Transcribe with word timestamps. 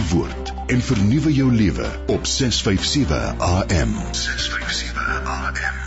die 0.00 0.08
woord 0.14 0.50
en 0.72 0.80
vernuwe 0.84 1.32
jou 1.34 1.48
lewe 1.52 1.86
op 2.08 2.26
657 2.28 3.40
AM. 3.44 3.90
657 4.16 5.26
AM. 5.28 5.78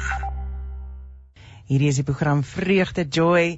Hierdie 1.72 1.90
is 1.90 1.98
die 1.98 2.06
program 2.06 2.44
Vreugde 2.46 3.06
Joy 3.10 3.56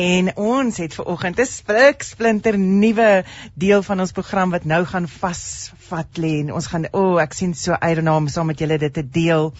en 0.00 0.30
ons 0.40 0.78
het 0.80 0.94
ver 0.96 1.10
oggend 1.12 1.40
'n 1.42 1.48
splik 1.50 2.06
splinter 2.06 2.56
nuwe 2.58 3.24
deel 3.54 3.82
van 3.82 4.00
ons 4.00 4.14
program 4.16 4.54
wat 4.54 4.64
nou 4.64 4.84
gaan 4.84 5.08
vasvat 5.08 6.16
lê 6.16 6.38
en 6.40 6.52
ons 6.52 6.66
gaan 6.66 6.86
o, 6.92 7.02
oh, 7.02 7.20
ek 7.20 7.34
sien 7.34 7.52
so 7.54 7.72
uit 7.72 7.96
daarna 7.96 8.16
om 8.16 8.28
saam 8.28 8.46
met 8.46 8.58
julle 8.58 8.78
dit 8.78 8.94
te 8.94 9.04
deel. 9.04 9.52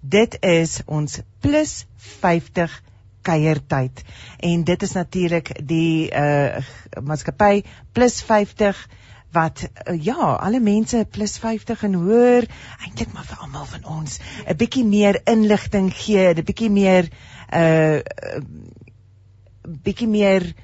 Dit 0.00 0.38
is 0.40 0.80
ons 0.86 1.20
plus 1.40 1.84
50 2.18 2.80
kuiertyd 3.22 4.02
en 4.40 4.64
dit 4.64 4.82
is 4.82 4.92
natuurlik 4.92 5.54
die 5.62 6.10
uh 6.10 6.58
maatskappy 7.02 7.62
plus 7.92 8.22
50 8.22 8.88
wat 9.32 9.64
uh, 9.64 9.96
ja, 10.04 10.34
alle 10.34 10.60
mense 10.60 11.06
plus 11.10 11.38
50 11.38 11.82
en 11.88 11.94
hoër 11.94 12.48
eintlik 12.84 13.12
maar 13.12 13.28
vir 13.28 13.44
almal 13.44 13.66
van 13.70 13.84
ons 13.98 14.18
'n 14.46 14.56
bietjie 14.56 14.84
meer 14.84 15.20
inligting 15.24 15.92
gee, 15.94 16.34
'n 16.34 16.44
bietjie 16.44 16.70
meer 16.70 17.08
uh 17.52 18.00
bietjie 19.62 20.08
meer 20.08 20.54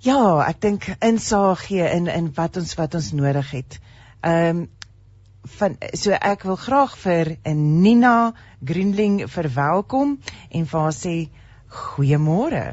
ja, 0.00 0.20
ek 0.46 0.60
dink 0.60 0.86
insaag 1.00 1.66
gee 1.66 1.86
in 1.90 2.06
in 2.06 2.32
wat 2.34 2.56
ons 2.56 2.74
wat 2.74 2.94
ons 2.94 3.12
nodig 3.12 3.50
het. 3.50 3.78
Ehm 4.20 4.56
um, 4.56 4.68
van 5.58 5.76
so 5.94 6.10
ek 6.10 6.42
wil 6.42 6.56
graag 6.58 6.96
vir 6.98 7.36
Nina 7.54 8.34
Greenling 8.64 9.20
verwelkom 9.30 10.16
en 10.50 10.66
vir 10.66 10.80
haar 10.80 10.96
sê 10.96 11.14
goeiemôre. 11.68 12.64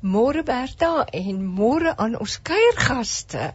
Môre 0.00 0.42
Berta 0.44 1.06
en 1.12 1.40
môre 1.44 1.94
aan 1.96 2.18
ons 2.20 2.36
kuiergaste. 2.42 3.52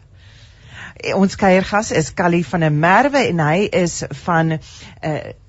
Ons 0.95 1.35
kuiergas 1.35 1.91
is 1.91 2.13
Callie 2.13 2.45
van 2.47 2.63
der 2.63 2.71
Merwe 2.71 3.25
en 3.27 3.41
hy 3.43 3.65
is 3.67 3.97
van 4.23 4.53
uh, 4.55 4.59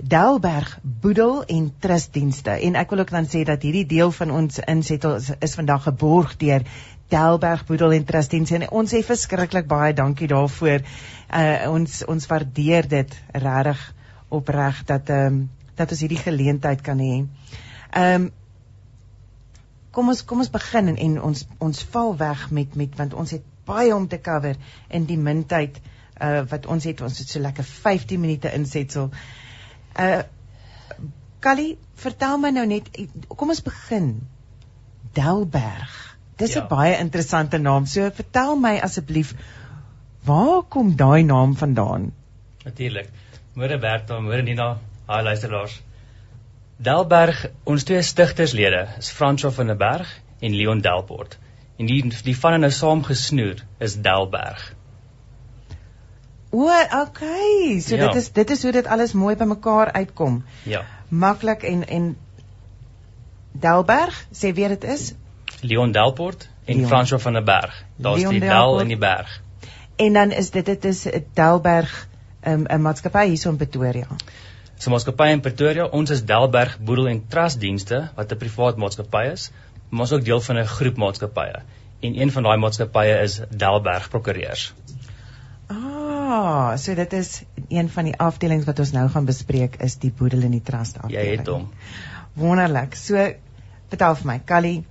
Delberg 0.03 0.73
Boedel 0.83 1.45
en 1.47 1.69
Trustdienste 1.79 2.57
en 2.67 2.75
ek 2.75 2.91
wil 2.91 3.05
ook 3.05 3.13
dan 3.15 3.29
sê 3.31 3.45
dat 3.47 3.63
hierdie 3.63 3.87
deel 3.87 4.11
van 4.11 4.35
ons 4.35 4.59
insetting 4.59 5.15
is, 5.21 5.31
is 5.39 5.55
vandag 5.55 5.87
geborg 5.87 6.35
deur 6.43 6.67
Delberg 7.15 7.63
Boedel 7.71 7.95
en 7.95 8.09
Trustdienste 8.09 8.59
en 8.59 8.67
ons 8.75 8.91
sê 8.91 9.05
verskriklik 9.07 9.71
baie 9.71 9.95
dankie 9.95 10.27
daarvoor. 10.35 10.83
Uh, 11.31 11.71
ons 11.71 12.03
ons 12.11 12.27
waardeer 12.27 12.91
dit 12.91 13.19
regtig 13.33 13.87
opreg 14.35 14.83
dat 14.91 15.15
ehm 15.15 15.27
um, 15.31 15.45
dat 15.77 15.91
ons 15.93 16.01
hierdie 16.01 16.23
geleentheid 16.27 16.83
kan 16.83 16.99
hê. 16.99 17.23
Ehm 17.95 18.27
um, 18.27 18.31
kom 19.95 20.11
ons 20.11 20.25
kom 20.27 20.43
ons 20.43 20.51
begin 20.51 20.91
en, 20.91 20.97
en 21.07 21.21
ons 21.31 21.47
ons 21.63 21.85
val 21.93 22.17
weg 22.19 22.49
met 22.51 22.75
met 22.75 22.99
want 22.99 23.15
ons 23.15 23.31
het 23.31 23.45
baie 23.67 23.95
om 23.95 24.09
te 24.09 24.21
cover 24.21 24.57
in 24.89 25.07
die 25.11 25.19
min 25.19 25.45
tyd 25.51 25.81
uh 26.23 26.45
wat 26.51 26.67
ons 26.73 26.85
het 26.89 27.03
ons 27.05 27.19
het 27.19 27.29
so 27.29 27.41
lekker 27.41 27.65
15 27.65 28.21
minute 28.21 28.53
insetsel. 28.55 29.11
Uh 29.99 30.23
Callie, 31.41 31.77
vertel 31.95 32.39
my 32.43 32.51
nou 32.51 32.65
net 32.67 32.89
kom 33.29 33.53
ons 33.53 33.63
begin. 33.63 34.09
Delberg. 35.15 35.93
Dis 36.37 36.57
'n 36.57 36.65
ja. 36.65 36.67
baie 36.67 36.97
interessante 36.99 37.59
naam. 37.59 37.87
So 37.87 38.11
vertel 38.11 38.57
my 38.57 38.79
asseblief 38.81 39.35
waar 40.25 40.63
kom 40.63 40.97
daai 40.97 41.23
naam 41.23 41.57
vandaan? 41.57 42.13
Natuurlik. 42.65 43.09
Môre 43.55 43.79
Bertha, 43.79 44.19
môre 44.21 44.43
Nina, 44.43 44.79
haai 45.07 45.23
luisteraars. 45.23 45.83
Delberg, 46.77 47.47
ons 47.65 47.85
twee 47.85 48.03
stigterslede 48.03 48.89
is 48.99 49.11
Fransjo 49.11 49.51
van 49.51 49.67
der 49.67 49.77
Berg 49.77 50.11
en 50.41 50.57
Leon 50.57 50.81
Delport. 50.81 51.39
En 51.77 51.87
die 51.87 52.01
die 52.25 52.37
van 52.39 52.61
nou 52.61 52.73
saam 52.73 53.03
gesnoer 53.05 53.65
is 53.79 53.97
Delberg. 54.01 54.75
O, 56.51 56.71
okay. 57.03 57.81
So 57.81 57.97
ja. 57.97 58.07
dit 58.07 58.15
is 58.15 58.31
dit 58.33 58.51
is 58.51 58.63
hoe 58.63 58.73
dit 58.73 58.87
alles 58.87 59.13
mooi 59.13 59.37
bymekaar 59.37 59.93
uitkom. 59.93 60.45
Ja. 60.63 60.85
Maklik 61.09 61.63
en 61.63 61.85
en 61.87 62.17
Delberg, 63.53 64.17
sê 64.33 64.53
wie 64.55 64.69
dit 64.69 64.85
is? 64.85 65.13
Leon 65.61 65.93
Delport 65.93 66.49
en 66.65 66.77
Leon. 66.77 66.89
François 66.89 67.23
van 67.23 67.33
der 67.33 67.45
Berg. 67.45 67.85
Daar's 67.97 68.29
die 68.29 68.41
Del 68.41 68.81
in 68.81 68.89
die 68.89 68.99
berg. 68.99 69.41
En 69.97 70.13
dan 70.13 70.31
is 70.31 70.51
dit 70.51 70.67
dit 70.67 70.85
is 70.85 71.07
Delberg 71.35 72.09
um, 72.47 72.63
'n 72.63 72.73
um, 72.73 72.81
maatskappy 72.81 73.27
hier 73.27 73.39
so 73.39 73.51
in 73.51 73.57
Pretoria. 73.57 74.07
So 74.79 74.91
maatskappy 74.91 75.31
in 75.33 75.41
Pretoria, 75.41 75.85
ons 75.85 76.11
is 76.11 76.25
Delberg 76.25 76.79
Boedel 76.79 77.09
en 77.09 77.25
Trust 77.29 77.61
Dienste 77.61 78.11
wat 78.15 78.33
'n 78.33 78.37
privaat 78.37 78.77
maatskappy 78.77 79.25
is 79.33 79.51
maar 79.89 80.01
ons 80.01 80.13
ook 80.13 80.25
deel 80.25 80.41
van 80.41 80.59
'n 80.59 80.67
groep 80.67 80.97
maatskappye. 80.97 81.63
En 82.01 82.21
een 82.21 82.33
van 82.33 82.43
daai 82.43 82.57
maatskappye 82.57 83.21
is 83.23 83.41
Delberg 83.51 84.09
Prokureurs. 84.09 84.75
Ah, 85.67 86.77
so 86.77 86.95
dit 86.95 87.13
is 87.13 87.43
een 87.69 87.89
van 87.91 88.05
die 88.05 88.17
afdelings 88.17 88.65
wat 88.65 88.79
ons 88.79 88.93
nou 88.93 89.09
gaan 89.09 89.25
bespreek 89.25 89.77
is 89.77 89.97
die 89.97 90.13
boedel 90.13 90.43
en 90.43 90.51
die 90.51 90.63
trust 90.63 90.99
afdeling. 91.01 91.25
Jy 91.25 91.37
het 91.37 91.47
hom. 91.47 91.69
Wonderlik. 92.33 92.95
So 92.95 93.33
vertel 93.89 94.15
vir 94.15 94.27
my, 94.27 94.41
Callie, 94.45 94.85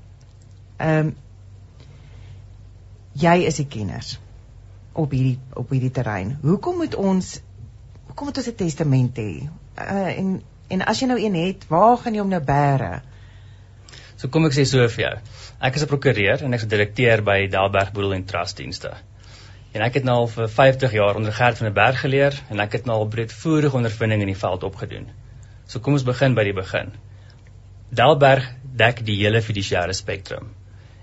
ehm 0.77 1.07
um, 1.07 1.15
jy 3.15 3.35
is 3.47 3.55
die 3.61 3.67
kenner 3.71 4.03
op 4.91 5.13
hierdie 5.15 5.37
op 5.55 5.69
hierdie 5.71 5.91
terrein. 5.91 6.37
Hoekom 6.41 6.81
moet 6.83 6.95
ons 6.95 7.39
hoekom 8.07 8.27
moet 8.27 8.37
ons 8.37 8.47
'n 8.47 8.55
testament 8.55 9.17
hê? 9.17 9.47
Uh 9.79 10.11
en 10.19 10.41
en 10.67 10.81
as 10.81 10.99
jy 10.99 11.07
nou 11.07 11.19
een 11.19 11.35
het, 11.35 11.67
waar 11.67 11.97
gaan 11.97 12.13
jy 12.13 12.19
hom 12.19 12.29
nou 12.29 12.41
bære? 12.43 13.01
So 14.25 14.31
kom 14.33 14.47
ek 14.47 14.55
sê 14.57 14.63
so 14.65 14.81
vir 14.89 15.01
jou. 15.03 15.17
Ek 15.67 15.75
is 15.77 15.83
'n 15.85 15.89
prokureur 15.89 16.43
en 16.45 16.53
ek 16.55 16.63
is 16.63 16.69
direkteur 16.69 17.21
by 17.21 17.45
Delberg 17.55 17.91
Boedel 17.93 18.13
en 18.15 18.23
Trust 18.25 18.57
Dienste. 18.57 18.89
En 19.71 19.81
ek 19.85 19.99
het 19.99 20.05
nou 20.07 20.15
al 20.21 20.27
vir 20.27 20.47
50 20.53 20.93
jaar 20.97 21.15
onder 21.19 21.31
Gert 21.31 21.59
van 21.59 21.67
der 21.67 21.75
Berg 21.75 21.99
geleer 22.01 22.33
en 22.49 22.59
ek 22.63 22.71
het 22.73 22.87
nou 22.89 22.95
al 22.97 23.11
breedvoerige 23.15 23.77
ondervinding 23.77 24.23
in 24.23 24.31
die 24.31 24.39
veld 24.39 24.63
opgedoen. 24.63 25.05
So 25.67 25.79
kom 25.79 25.93
ons 25.93 26.05
begin 26.07 26.33
by 26.33 26.43
die 26.43 26.55
begin. 26.57 26.89
Delberg 27.99 28.47
dek 28.81 29.03
die 29.05 29.15
hele 29.19 29.41
fiduciêre 29.45 29.93
spektrum. 29.93 30.47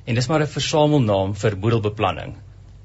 En 0.05 0.19
dis 0.19 0.29
maar 0.29 0.43
'n 0.43 0.55
versamelnaam 0.55 1.35
vir 1.35 1.57
boedelbeplanning. 1.57 2.35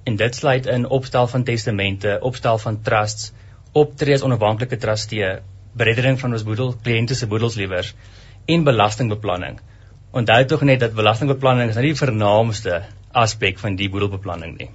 En 0.05 0.15
dit 0.15 0.35
sluit 0.35 0.65
in 0.65 0.85
opstel 0.85 1.27
van 1.27 1.43
testamente, 1.43 2.19
opstel 2.21 2.57
van 2.57 2.81
trusts, 2.81 3.31
optree 3.73 4.13
as 4.13 4.21
onafhanklike 4.21 4.77
trustee, 4.77 5.39
bereddering 5.73 6.19
van 6.19 6.33
ons 6.33 6.43
boedel, 6.43 6.75
kliënte 6.83 7.15
se 7.15 7.25
boedelsliewers 7.25 7.95
en 8.45 8.63
belastingbeplanning. 8.63 9.59
Onthou 10.17 10.45
tog 10.49 10.65
net 10.65 10.81
dat 10.81 10.95
belastingbeplanning 10.97 11.69
is 11.69 11.77
nie 11.77 11.91
die 11.91 11.99
vernaamste 11.99 12.81
aspek 13.11 13.59
van 13.61 13.77
die 13.79 13.89
boedelbeplanning 13.93 14.57
nie. 14.57 14.69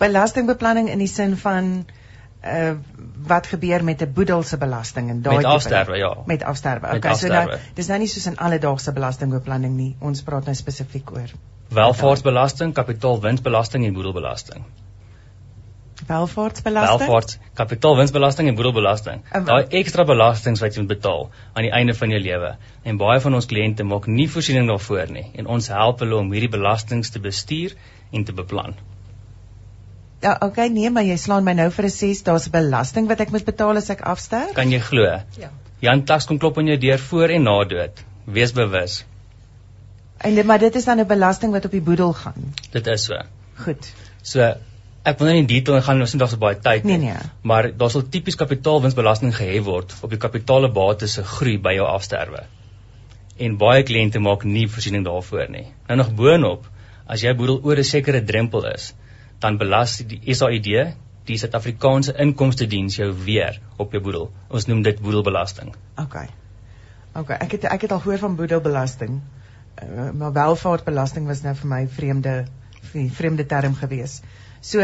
Belastingbeplanning 0.00 0.90
in 0.92 1.02
die 1.02 1.10
sin 1.10 1.36
van 1.46 1.74
uh 2.42 2.72
wat 3.28 3.46
gebeur 3.46 3.84
met 3.86 4.02
'n 4.02 4.12
boedel 4.12 4.42
se 4.42 4.56
belasting 4.58 5.10
en 5.10 5.22
daai 5.22 5.36
met 5.36 5.44
afsterwe 5.44 5.96
ja. 5.96 6.16
Met 6.26 6.42
afsterwe. 6.42 6.86
Okay 6.86 6.94
met 6.94 7.04
afsterwe. 7.04 7.36
so 7.36 7.50
nou 7.50 7.74
dis 7.74 7.88
nou 7.88 7.98
nie 7.98 8.08
soos 8.08 8.26
in 8.26 8.36
alledaagse 8.36 8.92
belastingbeplanning 8.92 9.76
nie. 9.76 9.96
Ons 10.00 10.22
praat 10.22 10.44
nou 10.44 10.54
spesifiek 10.54 11.12
oor 11.12 11.30
welvaartsbelasting 11.68 12.74
kapitaalwinsbelasting 12.74 13.86
en 13.86 13.92
boedelbelasting 13.92 14.64
welvaartsbelasting 16.08 17.00
welvaarts 17.06 17.38
kapitaalwinsbelasting 17.60 18.48
en 18.48 18.58
boedelbelasting 18.58 19.24
um, 19.34 19.44
daai 19.48 19.76
ekstra 19.80 20.04
belastings 20.08 20.62
wat 20.64 20.76
jy 20.76 20.84
moet 20.84 20.94
betaal 20.94 21.28
aan 21.52 21.68
die 21.68 21.74
einde 21.80 21.94
van 21.98 22.14
jou 22.14 22.22
lewe 22.22 22.54
en 22.84 23.02
baie 23.02 23.20
van 23.26 23.40
ons 23.40 23.50
kliënte 23.52 23.86
maak 23.88 24.08
nie 24.20 24.28
voorsiening 24.36 24.70
daarvoor 24.72 25.12
nie 25.18 25.26
en 25.34 25.50
ons 25.58 25.68
help 25.74 26.02
hulle 26.04 26.18
om 26.22 26.32
hierdie 26.32 26.52
belastings 26.56 27.14
te 27.14 27.22
bestuur 27.28 27.76
en 28.12 28.24
te 28.24 28.32
beplan 28.42 28.78
Ja, 30.22 30.36
okay, 30.38 30.68
nee, 30.70 30.90
maar 30.94 31.02
jy 31.02 31.16
slaan 31.18 31.42
my 31.42 31.52
nou 31.58 31.64
vir 31.74 31.84
'n 31.88 31.90
6, 31.90 32.22
daar's 32.22 32.44
'n 32.46 32.52
belasting 32.54 33.08
wat 33.10 33.20
ek 33.20 33.32
moet 33.34 33.44
betaal 33.44 33.76
as 33.76 33.90
ek 33.90 34.02
afsterf. 34.06 34.52
Kan 34.54 34.70
jy 34.70 34.78
glo? 34.78 35.02
Ja. 35.38 35.50
Jan 35.82 36.04
Tax 36.04 36.26
kom 36.30 36.38
klop 36.38 36.58
aan 36.58 36.68
jou 36.70 36.76
deur 36.78 36.98
voor 36.98 37.28
en 37.28 37.42
na 37.42 37.64
dood. 37.64 38.04
Wees 38.24 38.52
bewus. 38.52 39.04
En 40.22 40.46
maar 40.46 40.58
dit 40.58 40.74
is 40.74 40.84
dan 40.84 41.00
'n 41.00 41.06
belasting 41.06 41.52
wat 41.52 41.64
op 41.64 41.70
die 41.70 41.80
boedel 41.80 42.12
gaan. 42.12 42.54
Dit 42.70 42.86
is 42.86 43.04
so. 43.04 43.18
Goed. 43.64 43.92
So, 44.22 44.54
Ek 45.02 45.18
wil 45.18 45.28
nou 45.28 45.34
nie 45.34 45.42
in 45.42 45.50
detail 45.50 45.80
gaan 45.82 46.02
ons 46.04 46.12
het 46.14 46.20
nog 46.20 46.30
so 46.30 46.38
baie 46.38 46.58
tyd 46.62 46.84
nie. 46.86 46.96
Nee 47.02 47.12
nee. 47.12 47.30
Maar 47.42 47.72
daar 47.78 47.90
sal 47.90 48.04
tipies 48.14 48.38
kapitaalwinsbelasting 48.38 49.32
gehef 49.34 49.64
word 49.66 49.94
op 50.06 50.10
die 50.14 50.20
kapitaalbates 50.24 51.16
se 51.18 51.24
groei 51.26 51.56
by 51.58 51.72
jou 51.74 51.86
afsterwe. 51.90 52.44
En 53.42 53.56
baie 53.58 53.82
kliënte 53.82 54.22
maak 54.22 54.44
nie 54.46 54.68
voorsiening 54.70 55.06
daarvoor 55.08 55.48
nie. 55.50 55.66
Nou 55.88 55.98
nog 55.98 56.12
boonop, 56.18 56.68
as 57.10 57.24
jy 57.26 57.32
boedel 57.34 57.58
oor 57.66 57.82
'n 57.82 57.88
sekere 57.88 58.22
drempel 58.22 58.68
is, 58.70 58.92
dan 59.40 59.58
belas 59.58 59.96
die 60.06 60.34
SAID, 60.34 60.70
die 61.26 61.38
Suid-Afrikaanse 61.38 62.14
Inkomste 62.22 62.66
Diens 62.66 62.96
jou 62.96 63.10
weer 63.24 63.58
op 63.76 63.92
jou 63.92 64.02
boedel. 64.02 64.30
Ons 64.48 64.66
noem 64.66 64.82
dit 64.82 65.00
boedelbelasting. 65.00 65.74
OK. 65.98 66.16
OK, 67.14 67.30
ek 67.30 67.58
het 67.58 67.64
ek 67.64 67.86
het 67.86 67.92
al 67.92 68.00
gehoor 68.04 68.18
van 68.18 68.36
boedelbelasting. 68.36 69.20
Uh, 69.82 70.10
maar 70.10 70.32
welvaartbelasting 70.32 71.26
was 71.26 71.42
nou 71.42 71.54
vir 71.54 71.68
my 71.68 71.82
vreemde 71.88 72.44
vreemde 72.92 73.46
term 73.46 73.74
geweest. 73.74 74.24
So 74.62 74.78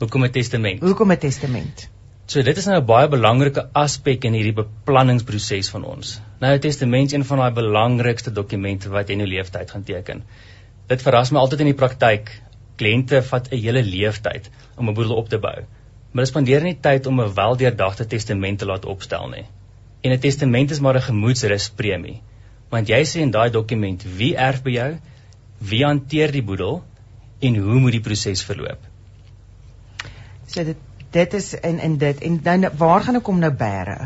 hoekom 0.00 0.24
'n 0.24 0.30
testament? 0.32 0.80
Hoekom 0.80 1.12
'n 1.12 1.18
testament? 1.18 1.88
So 2.26 2.42
dit 2.42 2.56
is 2.56 2.66
nou 2.66 2.78
'n 2.80 2.86
baie 2.86 3.08
belangrike 3.08 3.68
aspek 3.72 4.24
in 4.24 4.32
hierdie 4.32 4.54
beplanningsproses 4.56 5.68
van 5.74 5.84
ons. 5.84 6.20
Nou 6.40 6.54
'n 6.54 6.60
testament 6.60 7.06
is 7.06 7.12
een 7.12 7.24
van 7.24 7.38
daai 7.38 7.52
belangrikste 7.58 8.32
dokumente 8.32 8.88
wat 8.88 9.08
jy 9.08 9.12
in 9.12 9.18
jou 9.18 9.28
lewenstyd 9.28 9.70
gaan 9.70 9.82
teken. 9.82 10.22
Dit 10.88 11.02
verras 11.02 11.30
my 11.30 11.38
altyd 11.38 11.60
in 11.60 11.70
die 11.72 11.80
praktyk. 11.82 12.32
Kliënte 12.76 13.22
vat 13.22 13.52
'n 13.52 13.60
hele 13.66 13.82
lewenstyd 13.82 14.50
om 14.76 14.88
'n 14.88 14.94
boedel 14.94 15.16
op 15.16 15.28
te 15.28 15.38
bou. 15.38 15.58
maar 16.16 16.24
hulle 16.24 16.32
spandeer 16.32 16.62
nie 16.62 16.78
tyd 16.80 17.06
om 17.06 17.20
'n 17.20 17.34
weldeurdagte 17.34 18.06
testament 18.06 18.58
te 18.58 18.66
laat 18.66 18.84
opstel 18.84 19.28
nie. 19.28 19.44
En 20.00 20.12
'n 20.12 20.18
testament 20.18 20.70
is 20.70 20.80
maar 20.80 20.96
'n 20.96 21.08
gemoedsruspremie. 21.12 22.22
Want 22.70 22.88
jy 22.88 23.04
sê 23.04 23.20
in 23.20 23.30
daai 23.30 23.50
dokument 23.50 24.02
wie 24.16 24.36
erf 24.36 24.62
by 24.62 24.70
jou, 24.70 24.98
wie 25.58 25.84
hanteer 25.84 26.32
die 26.32 26.42
boedel 26.42 26.84
en 27.38 27.56
hoe 27.56 27.80
moet 27.80 27.92
die 27.92 28.00
proses 28.00 28.42
verloop. 28.42 28.85
So 30.56 30.64
dit 30.64 30.76
dit 31.12 31.34
is 31.36 31.46
in 31.68 31.78
in 31.84 31.96
dit 32.00 32.20
en 32.24 32.36
dan 32.42 32.62
waar 32.80 33.02
gaan 33.04 33.18
ek 33.18 33.26
hom 33.28 33.40
nou 33.42 33.50
bære? 33.62 33.96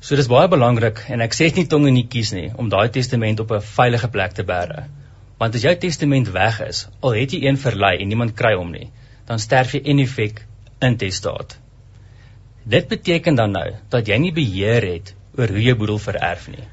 So 0.00 0.16
dis 0.16 0.28
baie 0.32 0.48
belangrik 0.48 1.02
en 1.12 1.24
ek 1.24 1.36
sê 1.36 1.48
dit 1.50 1.58
nie 1.60 1.68
tong 1.72 1.84
en 1.90 1.94
nie 1.96 2.06
kies 2.14 2.30
nie 2.32 2.46
om 2.62 2.70
daai 2.72 2.88
testament 2.94 3.42
op 3.44 3.52
'n 3.52 3.66
veilige 3.74 4.08
plek 4.14 4.32
te 4.38 4.44
bære. 4.50 4.86
Want 5.42 5.58
as 5.58 5.66
jou 5.68 5.74
testament 5.76 6.30
weg 6.32 6.60
is, 6.68 6.80
al 7.00 7.18
het 7.18 7.32
jy 7.36 7.42
een 7.44 7.60
verlei 7.60 7.92
en 8.00 8.08
niemand 8.08 8.34
kry 8.40 8.54
hom 8.56 8.70
nie, 8.72 8.88
dan 9.28 9.38
sterf 9.38 9.74
jy 9.76 9.82
in 9.92 10.00
effek 10.00 10.40
intestaat. 10.80 11.58
Dit 12.64 12.88
beteken 12.88 13.34
dan 13.34 13.52
nou 13.52 13.68
dat 13.88 14.08
jy 14.08 14.18
nie 14.18 14.32
beheer 14.32 14.88
het 14.94 15.14
oor 15.36 15.48
hoe 15.48 15.62
jy 15.62 15.76
boedel 15.76 15.98
vererf 15.98 16.48
nie. 16.48 16.64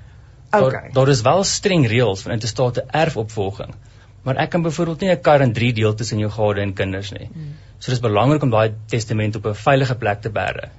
Okay. 0.52 0.70
Daar, 0.70 0.94
daar 0.94 1.10
is 1.10 1.22
wel 1.22 1.44
streng 1.44 1.88
reëls 1.88 2.22
van 2.22 2.32
intestate 2.32 2.86
erfopvolging, 3.04 3.76
maar 4.24 4.40
ek 4.44 4.50
kan 4.50 4.62
byvoorbeeld 4.62 5.02
nie 5.02 5.12
'n 5.12 5.22
kar 5.22 5.42
in 5.42 5.54
3 5.54 5.74
deel 5.74 5.94
tussen 5.94 6.20
jou 6.20 6.32
gade 6.32 6.62
en 6.62 6.74
kinders 6.74 7.12
nie. 7.12 7.30
Hmm. 7.34 7.54
So 7.80 7.92
dis 7.92 8.00
belangrik 8.00 8.44
om 8.44 8.50
daai 8.50 8.74
testament 8.88 9.36
op 9.36 9.46
'n 9.46 9.56
veilige 9.56 9.96
plek 9.96 10.22
te 10.22 10.30
bære. 10.30 10.70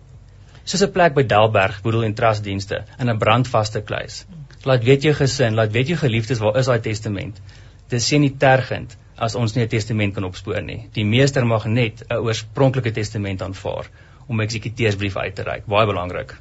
Soos 0.65 0.83
'n 0.83 0.93
plek 0.93 1.15
by 1.15 1.27
Delberg 1.27 1.83
Boedel 1.83 2.05
en 2.05 2.15
Trustdienste 2.15 2.85
in 2.99 3.11
'n 3.11 3.19
brandvaste 3.19 3.83
kluis. 3.83 4.25
Laat 4.65 4.85
weet 4.85 5.03
jou 5.03 5.15
gesin, 5.15 5.55
laat 5.55 5.73
weet 5.73 5.89
jou 5.89 5.99
geliefdes 5.99 6.39
waar 6.39 6.57
is 6.57 6.67
daai 6.67 6.81
testament. 6.81 7.41
Dit 7.89 8.01
sê 8.01 8.19
nie 8.19 8.37
tergend 8.39 8.97
as 9.17 9.35
ons 9.35 9.55
nie 9.55 9.65
'n 9.65 9.69
testament 9.69 10.15
kan 10.15 10.25
opspoor 10.25 10.63
nie. 10.63 10.89
Die 10.93 11.05
meester 11.05 11.47
mag 11.47 11.67
net 11.67 12.03
'n 12.09 12.15
oorspronklike 12.15 12.93
testament 12.93 13.43
aanvaar 13.43 13.91
om 14.27 14.41
'n 14.41 14.45
eksekuteursbrief 14.45 15.17
uit 15.17 15.35
te 15.35 15.43
reik. 15.43 15.67
Baie 15.67 15.87
belangrik. 15.87 16.35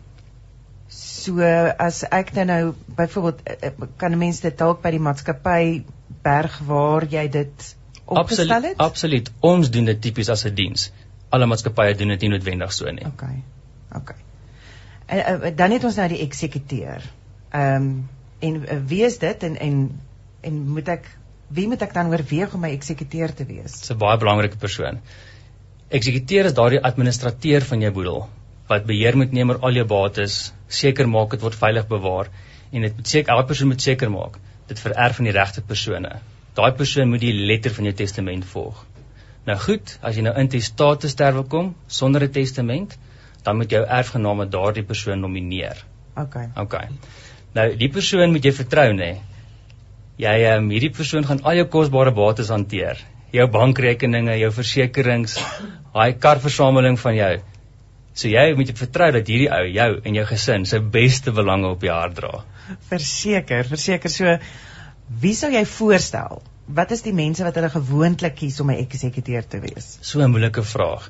So 0.87 1.41
as 1.77 2.03
ek 2.03 2.33
dan 2.33 2.47
nou 2.47 2.73
byvoorbeeld 2.95 3.43
eh, 3.43 3.67
eh, 3.67 3.71
kan 3.97 4.11
'n 4.11 4.17
mens 4.17 4.39
dit 4.39 4.57
dalk 4.57 4.81
by 4.81 4.91
die 4.91 4.99
maatskappy 4.99 5.83
berg 6.23 6.59
waar 6.67 7.05
jy 7.09 7.27
dit 7.31 7.75
opgestel 8.05 8.49
Absoluut, 8.49 8.69
het? 8.69 8.77
absoluut. 8.77 9.31
Ons 9.39 9.71
doen 9.71 9.85
dit 9.85 10.01
tipies 10.01 10.29
as 10.29 10.45
'n 10.45 10.55
diens. 10.55 10.91
Alle 11.29 11.45
maatskappye 11.45 11.95
doen 11.95 12.13
dit 12.13 12.21
nie 12.21 12.29
noodwendig 12.29 12.73
so 12.73 12.91
nie. 12.91 13.05
OK. 13.05 13.23
OK. 13.95 14.13
En 15.05 15.43
uh, 15.43 15.51
dan 15.55 15.71
het 15.71 15.83
ons 15.83 15.95
nou 15.95 16.07
die 16.07 16.21
eksekuteur. 16.27 17.01
Ehm 17.51 17.75
um, 17.75 18.09
en 18.43 18.55
uh, 18.55 18.79
wie 18.87 19.03
is 19.05 19.17
dit 19.17 19.43
en 19.43 19.57
en 19.57 19.99
en 20.41 20.55
moet 20.77 20.87
ek 20.87 21.05
wie 21.47 21.67
moet 21.67 21.81
ek 21.81 21.93
dan 21.93 22.09
oorweeg 22.11 22.53
om 22.53 22.59
my 22.65 22.71
eksekuteur 22.75 23.33
te 23.33 23.45
wees? 23.45 23.79
Dis 23.79 23.91
'n 23.91 23.97
baie 23.97 24.17
belangrike 24.17 24.57
persoon. 24.57 24.99
Eksekuteur 25.89 26.45
is 26.45 26.53
daardie 26.53 26.81
administrateur 26.81 27.61
van 27.61 27.79
jou 27.79 27.91
boedel 27.91 28.27
wat 28.67 28.85
beheer 28.85 29.17
moet 29.17 29.31
neem 29.31 29.49
oor 29.49 29.59
al 29.59 29.75
jou 29.77 29.85
bates, 29.85 30.53
seker 30.67 31.07
maak 31.07 31.31
dit 31.31 31.41
word 31.41 31.55
veilig 31.55 31.87
bewaar 31.87 32.29
en 32.71 32.81
dit 32.81 32.95
moet 32.95 33.07
seker 33.07 33.33
elke 33.35 33.47
persoon 33.47 33.67
moet 33.67 33.81
seker 33.81 34.09
maak 34.09 34.39
dit 34.67 34.79
vererf 34.79 35.19
aan 35.19 35.29
die 35.29 35.35
regte 35.35 35.61
persone. 35.61 36.17
Daai 36.57 36.71
persoon 36.77 37.09
moet 37.09 37.23
die 37.23 37.33
letter 37.33 37.73
van 37.73 37.89
jou 37.89 37.93
testament 37.97 38.45
volg. 38.45 38.85
Nou 39.47 39.57
goed, 39.59 39.97
as 40.01 40.15
jy 40.15 40.23
nou 40.23 40.33
in 40.39 40.49
testaat 40.51 41.03
te 41.03 41.09
sterwe 41.11 41.43
kom 41.51 41.73
sonder 41.87 42.23
'n 42.23 42.31
testament, 42.31 42.97
dan 43.43 43.57
moet 43.57 43.71
jou 43.71 43.83
erfgename 43.83 44.45
daardie 44.47 44.83
persoon 44.83 45.19
nomineer. 45.19 45.83
OK. 46.15 46.35
OK. 46.55 46.75
Nou 47.53 47.75
die 47.75 47.89
persoon 47.89 48.31
moet 48.31 48.45
jy 48.45 48.53
vertrou 48.55 48.93
nê. 48.93 49.17
Jy 50.17 50.35
um, 50.53 50.69
hierdie 50.69 50.93
persoon 50.93 51.25
gaan 51.25 51.41
al 51.43 51.59
jou 51.61 51.65
kosbare 51.73 52.11
bates 52.11 52.49
hanteer. 52.53 53.01
Jou 53.33 53.47
bankrekeninge, 53.49 54.37
jou 54.37 54.51
versekerings, 54.51 55.39
daai 55.93 56.13
karversameling 56.13 56.99
van 57.01 57.15
jou. 57.15 57.33
So 58.13 58.29
jy 58.29 58.53
moet 58.55 58.69
jy 58.69 58.75
vertrou 58.77 59.11
dat 59.11 59.27
hierdie 59.27 59.49
ou 59.49 59.63
jou 59.65 59.89
en 60.05 60.19
jou 60.19 60.25
gesin 60.29 60.65
se 60.69 60.79
beste 60.79 61.31
belange 61.31 61.71
op 61.73 61.81
die 61.81 61.91
hart 61.91 62.15
dra. 62.15 62.43
Verseker, 62.89 63.63
verseker 63.67 64.09
so 64.09 64.37
wie 65.23 65.33
sou 65.35 65.51
jy 65.51 65.63
voorstel? 65.67 66.41
Wat 66.67 66.91
is 66.95 67.03
die 67.03 67.13
mense 67.13 67.43
wat 67.43 67.57
hulle 67.59 67.69
gewoonlik 67.69 68.35
kies 68.39 68.59
om 68.63 68.71
'n 68.71 68.79
eksekuteur 68.85 69.47
te 69.47 69.59
wees? 69.59 69.97
So 70.01 70.21
'n 70.21 70.31
moeilike 70.31 70.63
vraag. 70.63 71.09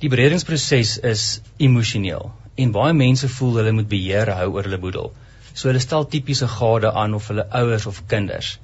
Die 0.00 0.08
beredingsproses 0.08 0.98
is 0.98 1.40
emosioneel 1.58 2.30
en 2.56 2.72
baie 2.72 2.92
mense 2.92 3.28
voel 3.28 3.56
hulle 3.56 3.72
moet 3.72 3.88
beheer 3.88 4.30
hou 4.38 4.48
oor 4.52 4.68
hulle 4.68 4.78
boedel. 4.78 5.12
So 5.54 5.68
hulle 5.68 5.80
stel 5.80 6.06
tipiese 6.06 6.48
gade 6.48 6.92
aan 6.92 7.14
of 7.14 7.28
hulle 7.28 7.46
ouers 7.50 7.86
of 7.86 8.02
kinders. 8.06 8.58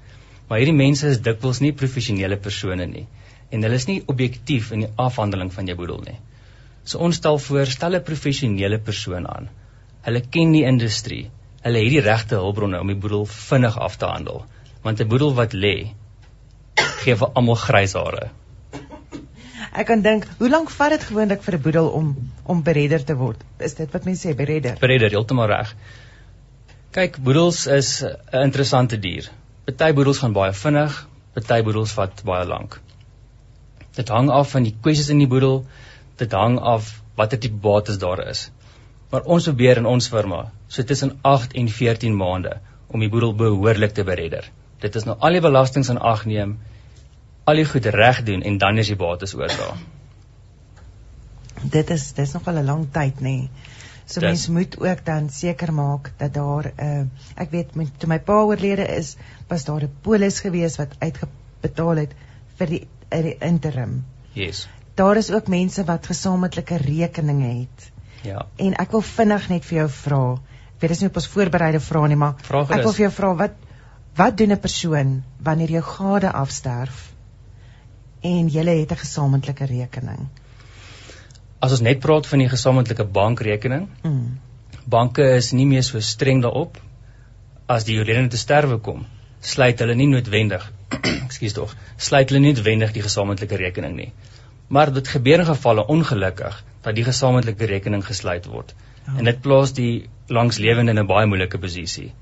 Maar 0.48 0.58
hierdie 0.58 0.76
mense 0.76 1.08
is 1.08 1.20
dikwels 1.28 1.60
nie 1.60 1.72
professionele 1.72 2.36
persone 2.36 2.86
nie 2.86 3.06
en 3.52 3.62
hulle 3.66 3.78
is 3.80 3.86
nie 3.88 4.02
objektief 4.12 4.70
in 4.72 4.86
die 4.86 4.92
afhandeling 5.06 5.52
van 5.52 5.68
jou 5.68 5.76
boedel 5.76 6.00
nie. 6.06 6.18
So 6.84 6.98
ons 7.06 7.18
stel 7.20 7.38
voor 7.46 7.66
stel 7.66 7.96
'n 7.96 8.02
professionele 8.02 8.78
persoon 8.78 9.28
aan. 9.28 9.48
Hulle 10.06 10.22
ken 10.36 10.52
die 10.52 10.64
industrie. 10.64 11.30
Hulle 11.62 11.82
het 11.84 11.94
die 11.94 12.04
regte 12.04 12.38
hulpbronne 12.42 12.80
om 12.82 12.88
die 12.90 12.98
boedel 12.98 13.26
vinnig 13.30 13.78
af 13.78 13.96
te 13.96 14.06
handel. 14.10 14.44
Want 14.82 15.00
'n 15.00 15.08
boedel 15.08 15.34
wat 15.34 15.52
lê 15.52 15.74
gee 17.02 17.16
vir 17.16 17.28
almal 17.34 17.58
grys 17.64 17.94
hare. 17.98 18.30
Ek 19.72 19.86
kan 19.86 20.02
dink, 20.02 20.26
hoe 20.38 20.48
lank 20.50 20.70
vat 20.70 20.90
dit 20.90 21.04
gewoonlik 21.10 21.42
vir 21.42 21.54
'n 21.56 21.62
boedel 21.62 21.88
om 21.88 22.16
om 22.44 22.62
beredder 22.62 23.04
te 23.04 23.14
word? 23.14 23.44
Is 23.58 23.74
dit 23.74 23.92
wat 23.92 24.04
mense 24.04 24.28
sê, 24.28 24.34
beredder? 24.36 24.76
Beredder, 24.80 25.10
heeltemal 25.10 25.46
reg. 25.46 25.74
Kyk, 26.92 27.18
boedels 27.24 27.66
is 27.66 28.02
'n 28.02 28.42
interessante 28.42 28.98
dier. 28.98 29.30
Party 29.64 29.92
boedels 29.92 30.18
gaan 30.18 30.32
baie 30.32 30.52
vinnig, 30.52 31.06
party 31.34 31.62
boedels 31.62 31.92
vat 31.92 32.22
baie 32.24 32.44
lank. 32.46 32.80
Dit 33.94 34.08
hang 34.08 34.30
af 34.30 34.50
van 34.50 34.62
die 34.62 34.74
kwessies 34.80 35.08
in 35.08 35.18
die 35.18 35.26
boedel, 35.26 35.64
dit 36.16 36.32
hang 36.32 36.58
af 36.58 37.02
watter 37.16 37.38
tipe 37.38 37.56
bates 37.56 37.98
daar 37.98 38.26
is. 38.28 38.50
Maar 39.12 39.28
ons 39.36 39.44
probeer 39.44 39.76
in 39.82 39.86
ons 39.86 40.08
firma 40.08 40.42
so 40.72 40.82
tussen 40.88 41.18
8 41.28 41.52
en 41.60 41.68
14 41.68 42.16
maande 42.16 42.58
om 42.88 43.00
die 43.00 43.10
boedel 43.12 43.34
behoorlik 43.36 43.92
te 43.96 44.04
beredder. 44.08 44.46
Dit 44.80 44.96
is 44.96 45.04
nou 45.08 45.16
al 45.20 45.36
die 45.36 45.42
belastings 45.44 45.90
in 45.92 45.98
ag 45.98 46.24
neem, 46.28 46.56
al 47.44 47.60
die 47.60 47.68
goed 47.68 47.86
reg 47.96 48.22
doen 48.28 48.42
en 48.42 48.58
dan 48.58 48.78
is 48.78 48.88
die 48.92 48.96
bates 48.96 49.34
oordra. 49.36 49.74
Dit 51.76 51.90
is 51.94 52.08
dis 52.16 52.32
nog 52.32 52.48
al 52.48 52.58
'n 52.62 52.64
lang 52.64 52.86
tyd 52.92 53.20
nê. 53.20 53.36
Nee. 53.36 53.50
So 54.06 54.20
Dis- 54.20 54.28
mens 54.28 54.48
moet 54.48 54.80
ook 54.80 55.04
dan 55.04 55.30
seker 55.30 55.72
maak 55.72 56.12
dat 56.18 56.34
daar 56.34 56.72
'n 56.76 56.84
uh, 56.84 57.06
ek 57.36 57.50
weet 57.50 57.74
met 57.74 57.98
toe 57.98 58.08
my 58.08 58.18
pa 58.18 58.42
oorlede 58.42 58.86
is, 58.96 59.16
was 59.48 59.64
daar 59.64 59.82
'n 59.82 59.92
polis 60.02 60.40
gewees 60.40 60.76
wat 60.76 60.96
uitbetaal 60.98 61.96
het 61.96 62.14
vir 62.58 62.66
die, 62.66 62.86
uh, 63.12 63.22
die 63.22 63.36
interim. 63.38 64.04
Yes. 64.32 64.68
Daar 64.94 65.16
is 65.16 65.30
ook 65.30 65.48
mense 65.48 65.84
wat 65.84 66.06
gesamentlike 66.06 66.76
rekeninge 66.76 67.60
het. 67.60 67.92
Ja. 68.24 68.46
En 68.56 68.74
ek 68.74 68.90
wil 68.90 69.02
vinnig 69.02 69.48
net 69.48 69.64
vir 69.64 69.78
jou 69.78 69.88
vra. 69.88 70.20
Ek 70.76 70.80
weet 70.84 70.90
dis 70.94 71.00
nie 71.00 71.08
op 71.10 71.16
ons 71.16 71.28
voorbereide 71.28 71.80
vrae 71.80 72.08
nie, 72.08 72.16
maar 72.16 72.34
Vra 72.42 72.64
gerus. 72.64 72.78
ek 72.78 72.84
wil 72.84 72.92
vir 72.92 73.04
jou 73.06 73.12
vra 73.20 73.34
wat 73.34 73.54
wat 74.16 74.36
doen 74.36 74.52
'n 74.52 74.60
persoon 74.60 75.22
wanneer 75.40 75.70
jou 75.70 75.82
gade 75.82 76.32
afsterf 76.32 77.12
en 78.22 78.48
jy 78.48 78.64
het 78.80 78.92
'n 78.92 78.96
gesamentlike 79.04 79.64
rekening? 79.66 80.28
As 81.60 81.70
ons 81.72 81.80
net 81.80 82.00
praat 82.00 82.26
van 82.26 82.38
die 82.38 82.48
gesamentlike 82.48 83.04
bankrekening, 83.04 83.88
Mm. 84.04 84.38
banke 84.86 85.22
is 85.36 85.52
nie 85.52 85.66
meer 85.66 85.82
so 85.82 86.00
streng 86.00 86.42
daarop 86.42 86.78
as 87.68 87.84
die 87.84 87.98
oorledene 87.98 88.28
te 88.28 88.36
sterwe 88.36 88.78
kom 88.78 89.06
sluit 89.40 89.78
hulle 89.78 89.94
nie 89.94 90.06
noodwendig 90.06 90.64
ekskuus 91.26 91.52
tog 91.52 91.74
sluit 91.96 92.28
hulle 92.30 92.40
nie 92.40 92.52
noodwendig 92.52 92.92
die 92.92 93.02
gesamentlike 93.02 93.56
rekening 93.56 93.94
nie 93.96 94.12
maar 94.68 94.92
dit 94.92 95.08
gebeur 95.08 95.38
in 95.38 95.46
gevalle 95.46 95.86
ongelukkig 95.86 96.64
dat 96.82 96.94
die 96.94 97.04
gesamentlike 97.04 97.66
rekening 97.66 98.04
gesluit 98.06 98.46
word 98.46 98.74
Ja. 99.06 99.18
en 99.18 99.24
dit 99.24 99.40
plaas 99.42 99.72
die 99.74 100.08
langslewende 100.28 100.92
in 100.92 100.98
'n 100.98 101.06
baie 101.06 101.26
moeilike 101.26 101.58
posisie 101.58 102.12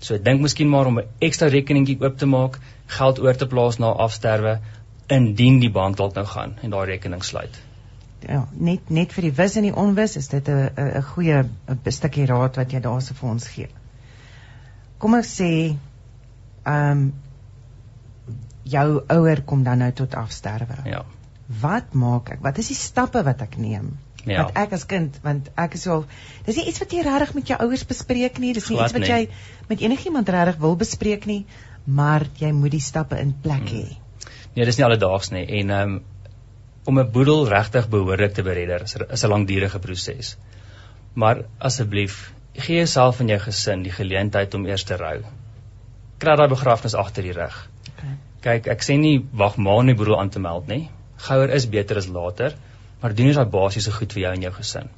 so 0.00 0.18
dink 0.18 0.40
miskien 0.40 0.68
maar 0.68 0.86
om 0.86 0.98
'n 0.98 1.06
ekstra 1.28 1.48
rekeningkie 1.48 2.00
oop 2.00 2.18
te 2.18 2.26
maak 2.26 2.58
geld 2.98 3.18
oor 3.18 3.36
te 3.36 3.46
plaas 3.46 3.78
na 3.78 3.92
afsterwe 4.06 4.58
indien 5.08 5.60
die 5.60 5.70
bank 5.70 5.96
dalk 5.96 6.14
nou 6.14 6.26
gaan 6.26 6.54
en 6.62 6.70
daai 6.70 6.86
rekening 6.86 7.24
sluit 7.24 7.62
ja, 8.28 8.46
net 8.52 8.90
net 8.90 9.12
vir 9.12 9.28
die 9.28 9.34
wis 9.38 9.56
en 9.56 9.66
die 9.68 9.74
onwis 9.74 10.16
is 10.16 10.28
dit 10.28 10.48
'n 10.48 10.70
'n 10.76 11.02
goeie 11.02 11.42
'n 11.68 11.92
stukkie 11.92 12.26
raad 12.26 12.56
wat 12.56 12.72
jy 12.72 12.80
daarso 12.80 13.14
vir 13.14 13.30
ons 13.30 13.46
gee. 13.48 13.68
Kom 14.98 15.14
ek 15.14 15.24
sê 15.24 15.76
ehm 16.66 16.90
um, 16.90 17.12
jou 18.64 19.02
ouer 19.08 19.42
kom 19.42 19.62
dan 19.62 19.78
nou 19.78 19.92
tot 19.92 20.14
afsterwe. 20.14 20.76
ja 20.84 21.04
Wat 21.62 21.94
maak 21.94 22.30
ek? 22.30 22.40
Wat 22.42 22.58
is 22.58 22.68
die 22.68 22.74
stappe 22.76 23.22
wat 23.22 23.40
ek 23.42 23.56
neem? 23.56 23.98
Ja. 24.26 24.42
Want 24.42 24.56
ek 24.58 24.72
as 24.74 24.84
kind, 24.90 25.18
want 25.22 25.52
ek 25.54 25.76
is 25.78 25.86
al 25.86 26.02
dis 26.46 26.56
nie 26.58 26.66
iets 26.66 26.82
wat 26.82 26.92
jy 26.92 27.04
regtig 27.06 27.34
met 27.36 27.52
jou 27.52 27.58
ouers 27.62 27.84
bespreek 27.86 28.40
nie, 28.42 28.52
dis 28.56 28.66
nie 28.70 28.78
Glad 28.78 28.90
iets 28.90 28.96
wat 28.96 29.04
nie. 29.04 29.10
jy 29.12 29.68
met 29.68 29.84
enigiemand 29.86 30.32
regtig 30.34 30.58
wil 30.64 30.74
bespreek 30.80 31.28
nie, 31.30 31.44
maar 31.86 32.26
jy 32.40 32.50
moet 32.56 32.74
die 32.74 32.82
stappe 32.82 33.20
in 33.22 33.30
plek 33.42 33.70
hê. 33.70 33.84
Nee, 34.56 34.64
dis 34.66 34.80
nie 34.80 34.86
alledaags 34.88 35.30
nie 35.30 35.44
en 35.60 35.70
um, 35.76 35.94
om 36.90 36.98
'n 36.98 37.10
boedel 37.12 37.46
regtig 37.48 37.88
behoorlik 37.88 38.34
te 38.34 38.42
beredder 38.42 38.82
is, 38.82 38.96
is 38.96 39.24
'n 39.24 39.30
langdurige 39.30 39.78
proses. 39.78 40.36
Maar 41.14 41.44
asseblief, 41.58 42.32
gee 42.52 42.76
jouself 42.76 43.20
en 43.20 43.28
jou 43.28 43.38
gesin 43.38 43.82
die 43.82 43.92
geleentheid 43.92 44.54
om 44.54 44.66
eers 44.66 44.84
te 44.84 44.96
rou. 44.96 45.22
Kry 46.18 46.36
daai 46.36 46.48
begrafnis 46.48 46.94
agter 46.94 47.22
die 47.22 47.32
rug. 47.32 47.68
Okay. 47.92 48.14
Kyk, 48.40 48.66
ek 48.66 48.82
sê 48.82 48.98
nie 48.98 49.18
wag 49.32 49.56
maar 49.56 49.82
om 49.82 49.86
die 49.86 49.94
boedel 49.94 50.18
aan 50.20 50.30
te 50.30 50.38
meld 50.40 50.66
nie. 50.66 50.88
Gouer 51.16 51.50
is 51.50 51.66
beter 51.66 51.96
as 51.96 52.06
later, 52.06 52.54
maar 53.02 53.14
doen 53.14 53.26
jy 53.26 53.34
daai 53.36 53.50
basiese 53.52 53.92
goed 53.92 54.12
vir 54.12 54.22
jou 54.22 54.32
en 54.34 54.42
jou 54.42 54.52
gesin. 54.52 54.88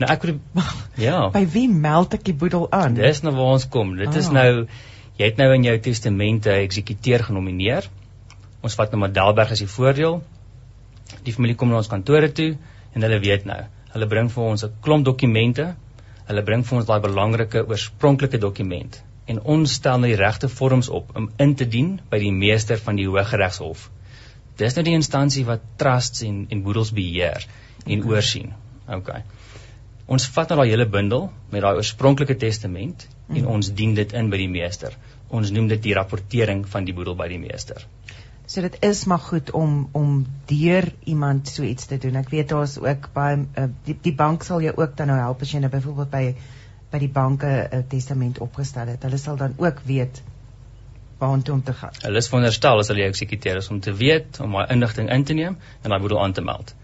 Nou 0.00 0.08
ek 0.12 0.22
wil 0.22 0.38
ja, 1.06 1.28
By 1.34 1.44
wie 1.46 1.68
meld 1.68 2.14
ek 2.14 2.24
die 2.24 2.34
boedel 2.34 2.68
aan? 2.72 2.94
dis 2.94 3.22
nou 3.22 3.34
waar 3.36 3.52
ons 3.58 3.68
kom. 3.68 3.96
Dit 3.96 4.14
is 4.14 4.26
Ah. 4.28 4.32
nou 4.32 4.66
jy 5.18 5.24
het 5.28 5.36
nou 5.38 5.52
in 5.54 5.64
jou 5.64 5.78
testamente 5.78 6.50
'n 6.50 6.64
eksekuteur 6.66 7.22
genomineer. 7.28 7.88
Ons 8.62 8.74
vat 8.74 8.90
nou 8.92 9.00
maar 9.00 9.12
Delberg 9.12 9.50
as 9.50 9.58
die 9.58 9.66
voordeel. 9.68 10.22
Die 11.24 11.32
familie 11.32 11.54
kom 11.56 11.68
na 11.68 11.76
ons 11.76 11.88
kantore 11.88 12.32
toe 12.32 12.56
en 12.94 13.02
hulle 13.02 13.20
weet 13.20 13.44
nou. 13.44 13.60
Hulle 13.92 14.06
bring 14.06 14.30
vir 14.30 14.44
ons 14.44 14.64
'n 14.64 14.72
klomp 14.80 15.04
dokumente. 15.04 15.74
Hulle 16.26 16.42
bring 16.42 16.64
vir 16.64 16.78
ons 16.78 16.86
daai 16.86 17.00
belangrike 17.00 17.66
oorspronklike 17.68 18.38
dokument 18.38 19.02
en 19.26 19.40
ons 19.40 19.72
stel 19.72 19.98
nou 19.98 20.08
die 20.08 20.16
regte 20.16 20.48
vorms 20.48 20.88
op 20.88 21.16
om 21.16 21.30
in 21.38 21.54
te 21.54 21.64
dien 21.68 22.00
by 22.10 22.18
die 22.18 22.32
meester 22.32 22.76
van 22.78 22.96
die 22.96 23.06
Hooggeregshof. 23.06 23.90
Dis 24.62 24.76
nou 24.78 24.84
die 24.86 24.94
instansie 24.94 25.44
wat 25.48 25.64
trusts 25.80 26.22
en 26.26 26.44
en 26.54 26.62
boedels 26.62 26.92
beheer 26.94 27.46
en 27.86 27.98
okay. 27.98 28.10
oorsien. 28.12 28.52
OK. 28.98 29.10
Ons 30.12 30.26
vat 30.34 30.50
nou 30.50 30.58
daai 30.60 30.70
hele 30.70 30.86
bundel 30.90 31.28
met 31.50 31.64
daai 31.64 31.78
oorspronklike 31.80 32.36
testament 32.38 33.06
mm. 33.08 33.40
en 33.40 33.48
ons 33.56 33.72
dien 33.80 33.94
dit 33.98 34.14
in 34.18 34.30
by 34.30 34.40
die 34.42 34.50
meester. 34.52 34.94
Ons 35.32 35.52
noem 35.56 35.70
dit 35.72 35.82
die 35.88 35.94
rapportering 35.98 36.66
van 36.68 36.86
die 36.86 36.94
boedel 36.96 37.16
by 37.18 37.28
die 37.32 37.40
meester. 37.42 37.86
So 38.46 38.60
dit 38.60 38.76
is 38.84 39.04
maar 39.08 39.22
goed 39.22 39.50
om 39.56 39.88
om 39.96 40.26
deur 40.50 40.90
iemand 41.08 41.48
so 41.48 41.64
iets 41.64 41.86
te 41.88 41.98
doen. 41.98 42.18
Ek 42.20 42.32
weet 42.34 42.50
daar's 42.52 42.76
ook 42.82 43.08
baie 43.14 43.38
uh, 43.38 43.68
die, 43.86 43.96
die 44.08 44.14
bank 44.18 44.44
sal 44.44 44.60
jou 44.64 44.74
ook 44.76 44.96
dan 44.98 45.08
nou 45.12 45.20
help 45.22 45.42
as 45.46 45.54
jy 45.54 45.62
nou 45.62 45.70
byvoorbeeld 45.72 46.12
by 46.12 46.24
by 46.92 47.00
die 47.00 47.08
banke 47.08 47.48
'n 47.48 47.78
uh, 47.78 47.86
testament 47.88 48.42
opgestel 48.44 48.92
het. 48.92 49.02
Hulle 49.08 49.18
sal 49.18 49.38
dan 49.40 49.54
ook 49.56 49.80
weet 49.88 50.22
waartoe 51.22 51.54
om 51.54 51.62
te 51.66 51.74
gaan. 51.78 51.96
Hulle 52.04 52.22
is 52.22 52.28
veronderstel 52.32 52.82
as 52.82 52.90
hulle 52.92 53.08
eksekuteer 53.08 53.60
is 53.62 53.70
om 53.72 53.80
te 53.80 53.94
weet 53.98 54.40
om 54.44 54.56
daai 54.58 54.74
inligting 54.74 55.10
in 55.16 55.24
te 55.28 55.36
neem 55.38 55.58
en 55.82 55.94
daai 55.94 56.00
boedel 56.04 56.22
aan 56.22 56.36
te 56.38 56.44
meld. 56.48 56.74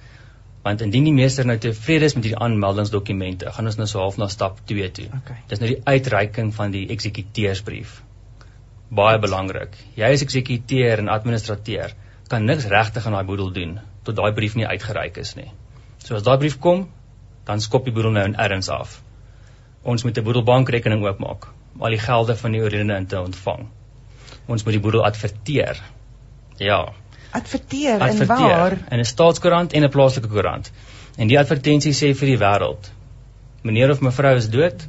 Want 0.67 0.83
indien 0.85 1.07
die 1.09 1.15
meester 1.17 1.47
nou 1.47 1.57
tevrede 1.63 2.09
is 2.11 2.17
met 2.17 2.27
hierdie 2.27 2.41
aanmeldingsdokumente, 2.45 3.53
gaan 3.57 3.71
ons 3.71 3.79
nou 3.79 3.87
so 3.89 4.03
half 4.03 4.19
na 4.21 4.29
stap 4.33 4.59
2 4.71 4.91
toe. 4.99 5.07
Okay. 5.21 5.39
Dis 5.53 5.63
nou 5.63 5.71
die 5.71 5.81
uitreiking 5.85 6.51
van 6.57 6.75
die 6.75 6.87
eksekuteursbrief. 6.95 8.01
Baie 8.99 9.21
belangrik. 9.23 9.77
Jy 9.97 10.11
as 10.17 10.25
eksekuteur 10.27 11.05
en 11.05 11.13
administrateur 11.15 11.95
kan 12.29 12.45
niks 12.45 12.67
regtig 12.69 13.07
aan 13.07 13.17
daai 13.17 13.29
boedel 13.29 13.53
doen 13.55 13.79
tot 14.05 14.17
daai 14.17 14.33
brief 14.37 14.55
nie 14.57 14.67
uitgereik 14.67 15.19
is 15.21 15.35
nie. 15.37 15.51
So 16.05 16.17
as 16.17 16.25
daai 16.25 16.39
brief 16.41 16.59
kom, 16.65 16.87
dan 17.49 17.61
skop 17.65 17.89
die 17.89 17.93
boedel 17.97 18.15
nou 18.17 18.25
in 18.29 18.37
erns 18.41 18.69
af. 18.73 19.01
Ons 19.85 20.05
moet 20.05 20.19
'n 20.19 20.25
boedelbankrekening 20.25 21.05
oopmaak 21.05 21.49
om 21.75 21.83
al 21.83 21.97
die 21.97 22.05
gelde 22.05 22.37
van 22.37 22.53
die 22.53 22.63
oorledene 22.63 22.97
in 22.97 23.07
te 23.07 23.21
ontvang. 23.21 23.69
Ons 24.49 24.65
moet 24.65 24.73
die 24.79 24.81
boedel 24.83 25.05
adverteer. 25.05 25.79
Ja, 26.59 26.81
Adverteer, 27.37 28.01
adverteer 28.01 28.51
en 28.51 28.59
waar? 28.59 28.77
in 28.91 28.99
'n 28.99 29.05
staatskoerant 29.05 29.73
en 29.73 29.85
'n 29.85 29.91
plaaslike 29.91 30.29
koerant. 30.29 30.71
En 31.19 31.29
die 31.29 31.39
advertensie 31.39 31.93
sê 31.93 32.15
vir 32.17 32.27
die 32.33 32.39
wêreld: 32.39 32.91
Meneer 33.63 33.91
of 33.91 34.01
mevrou 34.01 34.37
is 34.37 34.49
dood. 34.49 34.87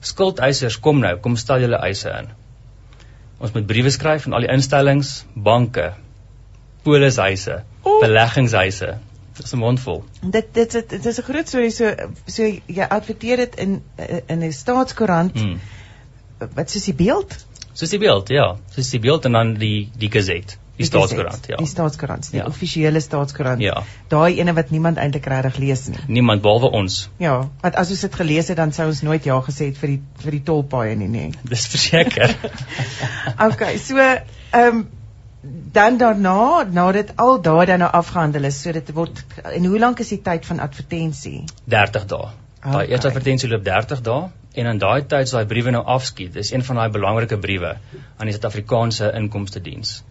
Skuldeisers, 0.00 0.80
kom 0.80 0.98
nou, 1.00 1.16
kom 1.18 1.36
stel 1.36 1.60
julle 1.60 1.76
eise 1.76 2.08
in. 2.18 2.28
Ons 3.38 3.52
moet 3.52 3.66
briewe 3.66 3.90
skryf 3.90 4.26
aan 4.26 4.32
al 4.32 4.40
die 4.46 4.50
instellings, 4.52 5.24
banke, 5.34 5.92
polishuise, 6.82 7.62
O. 7.84 8.00
beleggingshuise. 8.00 8.98
Dis 9.36 9.52
'n 9.54 9.58
mondvol. 9.58 10.04
Dit 10.22 10.54
dit 10.54 10.70
dit, 10.72 10.88
dit 10.90 11.06
is 11.06 11.18
'n 11.18 11.22
groot 11.22 11.48
storie 11.48 11.70
so 11.70 11.94
so 12.26 12.42
jy 12.66 12.82
adverteer 12.88 13.36
dit 13.36 13.54
in 13.56 13.82
in 14.26 14.42
'n 14.42 14.52
staatskoerant 14.52 15.38
Hmm. 15.40 15.58
wat 16.54 16.70
soos 16.70 16.84
die 16.84 16.94
beeld 16.94 17.46
Soos 17.74 17.90
die 17.94 17.98
beeld, 18.02 18.28
ja. 18.28 18.56
Soos 18.74 18.90
die 18.92 19.00
beeld 19.00 19.24
en 19.28 19.32
dan 19.38 19.54
die 19.60 19.88
die 19.98 20.10
gazette, 20.12 20.58
die 20.76 20.84
staatskoerant, 20.88 21.46
ja. 21.48 21.56
Die 21.60 21.66
staatskoerant, 21.70 22.30
die 22.32 22.40
Ja. 22.40 22.46
offisiële 22.50 23.00
staatskoerant. 23.00 23.60
Ja. 23.64 23.82
Daai 24.08 24.38
ene 24.40 24.52
wat 24.54 24.70
niemand 24.70 24.96
eintlik 25.00 25.26
regtig 25.26 25.56
lees 25.62 25.86
nie. 25.88 25.98
Niemand 26.08 26.42
behalwe 26.42 26.70
ons. 26.70 27.08
Ja, 27.18 27.48
want 27.62 27.76
as 27.76 27.90
ons 27.90 28.00
dit 28.00 28.14
gelees 28.14 28.48
het 28.48 28.56
dan 28.56 28.72
sou 28.72 28.86
ons 28.88 29.02
nooit 29.02 29.24
ja 29.24 29.40
gesê 29.40 29.70
het 29.70 29.78
vir 29.78 29.88
die 29.94 30.00
vir 30.24 30.30
die 30.38 30.42
tolpaaie 30.42 30.96
nie, 30.96 31.08
nê. 31.08 31.30
Dis 31.54 31.66
verseker. 31.66 32.36
Okay, 33.48 33.76
so 33.78 33.96
ehm 33.98 34.84
dan 35.72 35.96
daarna, 35.98 36.62
nadat 36.70 37.16
al 37.16 37.40
daai 37.42 37.66
dan 37.66 37.78
nou 37.82 37.90
afgehandel 37.90 38.44
is, 38.44 38.60
so 38.62 38.70
dit 38.72 38.92
word 38.94 39.24
en 39.42 39.64
hoe 39.64 39.78
lank 39.78 39.98
is 40.00 40.08
die 40.12 40.20
tyd 40.22 40.46
van 40.46 40.60
advertensie? 40.60 41.44
30 41.64 42.06
dae. 42.06 42.28
Daai 42.62 42.74
Okay. 42.74 42.86
eerste 42.92 43.08
advertensie 43.08 43.48
loop 43.50 43.64
30 43.64 44.00
dae 44.06 44.28
en 44.54 44.66
in 44.66 44.78
daai 44.78 45.02
tyd 45.08 45.26
as 45.26 45.34
daai 45.34 45.46
briewe 45.48 45.72
nou 45.74 45.82
afskiet, 45.96 46.36
is 46.36 46.52
een 46.52 46.64
van 46.66 46.80
daai 46.80 46.90
belangrike 46.94 47.38
briewe 47.38 47.76
aan 48.18 48.28
die 48.28 48.34
Suid-Afrikaanse 48.36 49.12
Inkomste 49.18 49.62
Diens. 49.64 50.02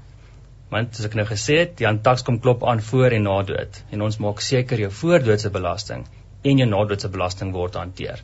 Want 0.72 0.96
soos 0.96 1.10
ek 1.10 1.18
nou 1.20 1.26
gesê 1.28 1.58
het, 1.60 1.74
die 1.82 1.88
Antax 1.88 2.24
kom 2.28 2.40
klop 2.40 2.64
aan 2.64 2.82
voor 2.90 3.12
en 3.18 3.28
na 3.28 3.42
dood 3.48 3.82
en 3.92 4.06
ons 4.08 4.20
maak 4.24 4.42
seker 4.42 4.80
jou 4.80 4.92
voordoodse 5.02 5.52
belasting 5.52 6.06
en 6.42 6.62
jou 6.64 6.70
nadoodse 6.70 7.10
belasting 7.12 7.52
word 7.54 7.76
hanteer. 7.76 8.24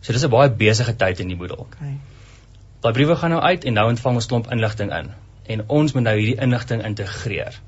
So 0.00 0.12
dis 0.12 0.24
'n 0.24 0.30
baie 0.30 0.50
besige 0.50 0.94
tyd 0.96 1.20
in 1.20 1.28
die 1.28 1.36
boedel. 1.36 1.66
Okay. 1.66 1.96
Daai 2.80 2.92
briewe 2.92 3.16
gaan 3.16 3.30
nou 3.30 3.40
uit 3.42 3.64
en 3.64 3.74
nou 3.74 3.88
ontvang 3.90 4.14
ons 4.14 4.26
klomp 4.26 4.52
inligting 4.54 4.92
in 4.92 5.10
en 5.54 5.64
ons 5.68 5.92
moet 5.94 6.02
nou 6.02 6.16
hierdie 6.18 6.40
inligting 6.44 6.84
integreer. 6.84 7.60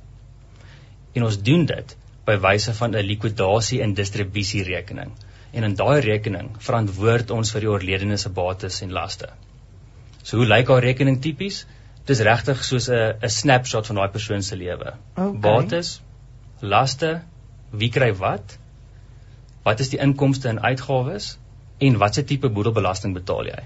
En 1.15 1.25
ons 1.27 1.43
doen 1.43 1.65
dit 1.67 1.97
by 2.27 2.37
wyse 2.39 2.75
van 2.75 2.95
'n 2.97 3.07
likwidasie 3.07 3.83
en 3.83 3.95
distribusierekening. 3.95 5.13
En 5.53 5.67
in 5.67 5.75
daai 5.75 6.01
rekening 6.01 6.51
verantwoord 6.67 7.31
ons 7.35 7.51
vir 7.55 7.65
die 7.65 7.71
oorledene 7.71 8.17
se 8.23 8.31
bates 8.31 8.83
en 8.87 8.93
laste. 8.95 9.31
So 10.23 10.37
hoe 10.37 10.47
lyk 10.47 10.69
haar 10.69 10.85
rekening 10.85 11.19
tipies? 11.23 11.65
Dis 12.07 12.23
regtig 12.27 12.63
soos 12.65 12.89
'n 12.89 13.17
'n 13.23 13.35
snapshot 13.41 13.87
van 13.87 13.97
daai 13.97 14.09
persoon 14.17 14.43
se 14.43 14.57
lewe. 14.57 14.95
Okay. 15.17 15.41
Bates, 15.47 16.01
laste, 16.61 17.23
wie 17.71 17.91
kry 17.91 18.13
wat? 18.15 18.59
Wat 19.65 19.81
is 19.81 19.89
die 19.89 20.01
inkomste 20.01 20.49
en 20.49 20.63
uitgawes 20.63 21.37
en 21.79 21.99
watse 21.99 22.25
tipe 22.25 22.49
boedelbelasting 22.49 23.15
betaal 23.15 23.47
jy? 23.47 23.61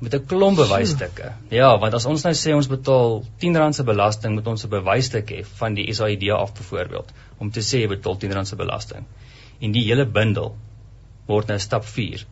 Met 0.00 0.14
'n 0.14 0.26
klomp 0.26 0.56
bewysstukke. 0.56 1.32
Ja, 1.50 1.78
want 1.78 1.94
as 1.94 2.06
ons 2.06 2.22
nou 2.24 2.34
sê 2.34 2.54
ons 2.54 2.68
betaal 2.68 3.24
R10 3.40 3.72
se 3.72 3.84
belasting, 3.84 4.34
moet 4.34 4.46
ons 4.46 4.64
'n 4.64 4.70
bewysstuk 4.70 5.30
hê 5.30 5.44
van 5.44 5.74
die 5.74 5.94
SAID 5.94 6.30
af 6.30 6.54
byvoorbeeld 6.54 7.12
om 7.38 7.50
te 7.50 7.60
sê 7.60 7.80
jy 7.80 7.88
betaal 7.88 8.16
R10 8.16 8.44
se 8.44 8.56
belasting. 8.56 9.06
En 9.60 9.72
die 9.74 9.84
hele 9.88 10.06
bundel 10.06 10.52
word 11.26 11.48
nou 11.50 11.58
stap 11.58 11.84
4 11.84 12.24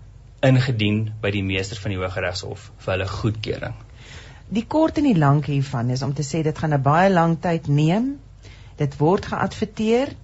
ingedien 0.47 1.01
by 1.23 1.33
die 1.35 1.43
meester 1.43 1.81
van 1.81 1.95
die 1.95 1.99
Hooggeregshof 1.99 2.71
vir 2.85 2.93
hulle 2.93 3.09
goedkeuring. 3.11 3.75
Die 4.49 4.67
kort 4.75 5.01
en 5.01 5.09
die 5.09 5.19
lank 5.19 5.49
hiervan 5.51 5.91
is 5.91 6.05
om 6.07 6.13
te 6.15 6.23
sê 6.27 6.43
dit 6.47 6.59
gaan 6.59 6.75
'n 6.75 6.83
baie 6.83 7.11
lang 7.11 7.41
tyd 7.41 7.69
neem. 7.69 8.21
Dit 8.77 8.99
word 8.99 9.27
geadverteer 9.27 10.15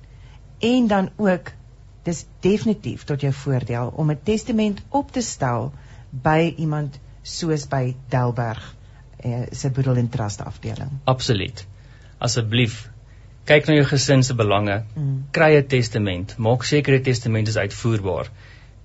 en 0.60 0.86
dan 0.86 1.10
ook 1.16 1.52
dis 2.04 2.26
definitief 2.40 3.04
tot 3.04 3.20
jou 3.20 3.32
voordeel 3.32 3.92
om 3.96 4.10
'n 4.10 4.22
testament 4.22 4.82
op 4.88 5.12
te 5.12 5.22
stel 5.22 5.72
by 6.10 6.54
iemand 6.56 6.98
soos 7.22 7.66
by 7.68 7.96
Delberg 8.08 8.74
eh, 9.16 9.46
se 9.50 9.70
boedel 9.70 9.96
en 9.96 10.08
trust 10.08 10.40
afdeling. 10.40 10.90
Absoluut. 11.04 11.66
Asseblief 12.18 12.91
kyk 13.44 13.66
na 13.66 13.74
jou 13.74 13.84
gesin 13.84 14.22
se 14.22 14.34
belange. 14.34 14.82
Mm. 14.94 15.24
Kry 15.32 15.56
'n 15.56 15.66
testament. 15.66 16.34
Maak 16.38 16.64
seker 16.64 16.92
die 16.98 17.04
testament 17.10 17.48
is 17.48 17.56
uitvoerbaar. 17.56 18.30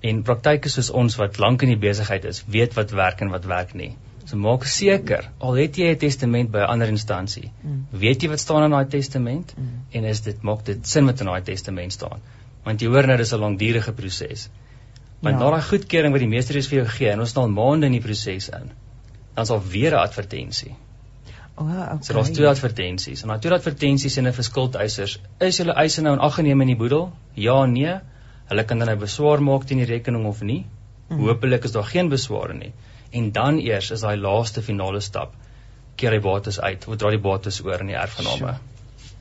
En 0.01 0.23
praktyke 0.23 0.69
soos 0.69 0.89
ons 0.89 1.15
wat 1.15 1.37
lank 1.37 1.61
in 1.61 1.69
die 1.69 1.77
besigheid 1.89 2.25
is, 2.25 2.43
weet 2.47 2.73
wat 2.73 2.91
werk 2.91 3.21
en 3.21 3.29
wat 3.29 3.45
werk 3.45 3.73
nie. 3.73 3.95
So 4.25 4.37
maak 4.37 4.65
seker, 4.65 5.29
al 5.39 5.53
het 5.55 5.77
jy 5.77 5.91
'n 5.93 5.97
testament 5.97 6.51
by 6.51 6.59
'n 6.59 6.69
ander 6.73 6.87
instansie, 6.87 7.51
Mm. 7.63 7.85
weet 7.91 8.21
jy 8.21 8.29
wat 8.29 8.39
staan 8.39 8.63
in 8.63 8.71
daai 8.71 8.85
testament 8.85 9.53
Mm. 9.57 9.67
en 9.91 10.03
is 10.03 10.21
dit 10.21 10.41
maak 10.43 10.65
dit 10.65 10.87
sin 10.87 11.05
wat 11.05 11.19
in 11.19 11.25
daai 11.27 11.41
testament 11.41 11.93
staan. 11.93 12.19
Want 12.63 12.81
jy 12.81 12.87
hoor 12.87 13.07
nou 13.07 13.17
dis 13.17 13.33
'n 13.33 13.39
langdurige 13.39 13.91
proses. 13.93 14.49
Want 15.21 15.39
Ja. 15.39 15.43
na 15.43 15.49
daai 15.51 15.61
goedkeuring 15.61 16.11
wat 16.11 16.19
die 16.19 16.27
meester 16.27 16.55
is 16.55 16.67
vir 16.67 16.79
jou 16.79 16.87
gee 16.87 17.09
en 17.09 17.19
ons 17.19 17.35
al 17.35 17.49
maande 17.49 17.85
in 17.85 17.91
die 17.91 18.01
proses 18.01 18.49
in, 18.49 18.71
dan 19.35 19.43
is 19.43 19.47
daar 19.49 19.67
weer 19.69 19.91
'n 19.91 19.99
advertensie. 20.03 20.75
O, 21.57 21.63
oh, 21.63 21.83
okay. 21.83 22.05
So 22.05 22.13
daar's 22.13 22.29
twee 22.37 22.47
advertensies. 22.47 23.23
En 23.23 23.33
daai 23.33 23.39
twee 23.41 23.53
advertensies 23.55 24.17
sê 24.17 24.21
net 24.21 24.35
vir 24.37 24.45
skuldeisers, 24.45 25.17
is 25.47 25.57
julle 25.57 25.73
eise 25.83 26.03
nou 26.05 26.13
in 26.17 26.21
ag 26.27 26.35
geneem 26.37 26.61
in 26.61 26.73
die 26.73 26.77
boedel? 26.77 27.09
Ja, 27.33 27.63
nee. 27.65 27.95
Hulle 28.51 28.63
kan 28.63 28.83
dan 28.83 28.91
nou 28.91 28.97
beswaar 29.01 29.41
maak 29.41 29.65
teen 29.65 29.81
die 29.81 29.89
rekening 29.89 30.27
of 30.29 30.43
nie. 30.45 30.65
Mhm. 31.09 31.23
Hoopelik 31.23 31.65
is 31.65 31.73
daar 31.73 31.89
geen 31.89 32.09
besware 32.13 32.53
nie. 32.53 32.73
En 33.11 33.31
dan 33.31 33.57
eers 33.63 33.91
is 33.91 34.05
daai 34.05 34.17
laaste 34.21 34.61
finale 34.61 35.01
stap 35.01 35.33
keer 35.97 36.13
die 36.13 36.21
bates 36.21 36.59
uit, 36.61 36.85
of 36.87 36.97
dra 37.01 37.09
die 37.09 37.21
bates 37.21 37.57
oor 37.65 37.81
in 37.81 37.89
die 37.89 37.97
erfgename. 37.97 38.57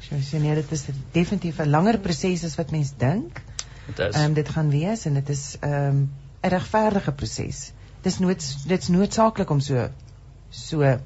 So 0.07 0.21
sê 0.23 0.41
nee, 0.43 0.55
dit 0.55 0.73
is 0.77 0.85
definitief 1.15 1.61
'n 1.65 1.71
langer 1.71 1.99
proses 1.99 2.45
as 2.45 2.57
wat 2.61 2.71
mens 2.71 2.93
dink. 2.99 3.41
Dit 3.87 3.99
is 3.99 4.15
Ehm 4.15 4.25
um, 4.25 4.35
dit 4.35 4.49
gaan 4.49 4.71
wees 4.71 5.07
en 5.07 5.15
dit 5.15 5.29
is 5.29 5.57
ehm 5.61 5.73
um, 5.73 6.11
'n 6.43 6.49
regverdige 6.49 7.13
proses. 7.13 7.73
Dis 8.03 8.19
nood 8.19 8.45
dit's 8.69 8.89
noodsaaklik 8.89 9.51
om 9.51 9.61
so 9.61 9.89
so 10.51 10.99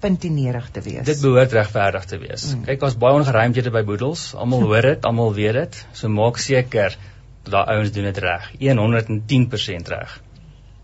puntinerig 0.00 0.70
te 0.72 0.80
wees. 0.84 1.04
dit 1.06 1.20
behoort 1.20 1.52
regverdig 1.52 2.08
te 2.08 2.18
wees. 2.18 2.48
Mm. 2.54 2.64
Kyk, 2.68 2.80
daar's 2.80 2.96
baie 3.00 3.18
ongeruimthede 3.18 3.72
by 3.74 3.84
boedels. 3.84 4.30
Almal 4.34 4.64
hoor 4.70 4.88
dit, 4.94 5.04
almal 5.04 5.34
weet 5.36 5.58
dit. 5.58 5.84
So 5.92 6.08
maak 6.08 6.40
seker 6.40 6.96
dat 7.44 7.52
daai 7.52 7.76
ouens 7.76 7.92
doen 7.92 8.08
dit 8.08 8.18
reg. 8.24 8.50
110% 8.60 9.94
reg. 9.94 10.18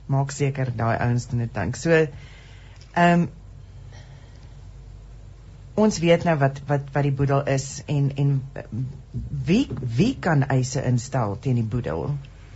maak 0.06 0.30
seker 0.34 0.70
daai 0.76 0.96
ouens 1.00 1.26
doen 1.30 1.42
dit 1.44 1.52
dink. 1.54 1.76
So 1.76 1.90
ehm 1.96 3.26
um, 3.26 3.26
ons 5.76 5.98
weet 6.00 6.22
nou 6.24 6.38
wat 6.40 6.62
wat 6.70 6.86
wat 6.92 7.04
die 7.04 7.12
boedel 7.12 7.42
is 7.52 7.82
en 7.92 8.08
en 8.16 8.30
uh, 8.56 8.62
wie 9.48 9.66
wie 9.98 10.14
kan 10.26 10.46
eise 10.48 10.84
instel 10.88 11.36
teen 11.40 11.58
die 11.60 11.70
boedel? 11.74 12.06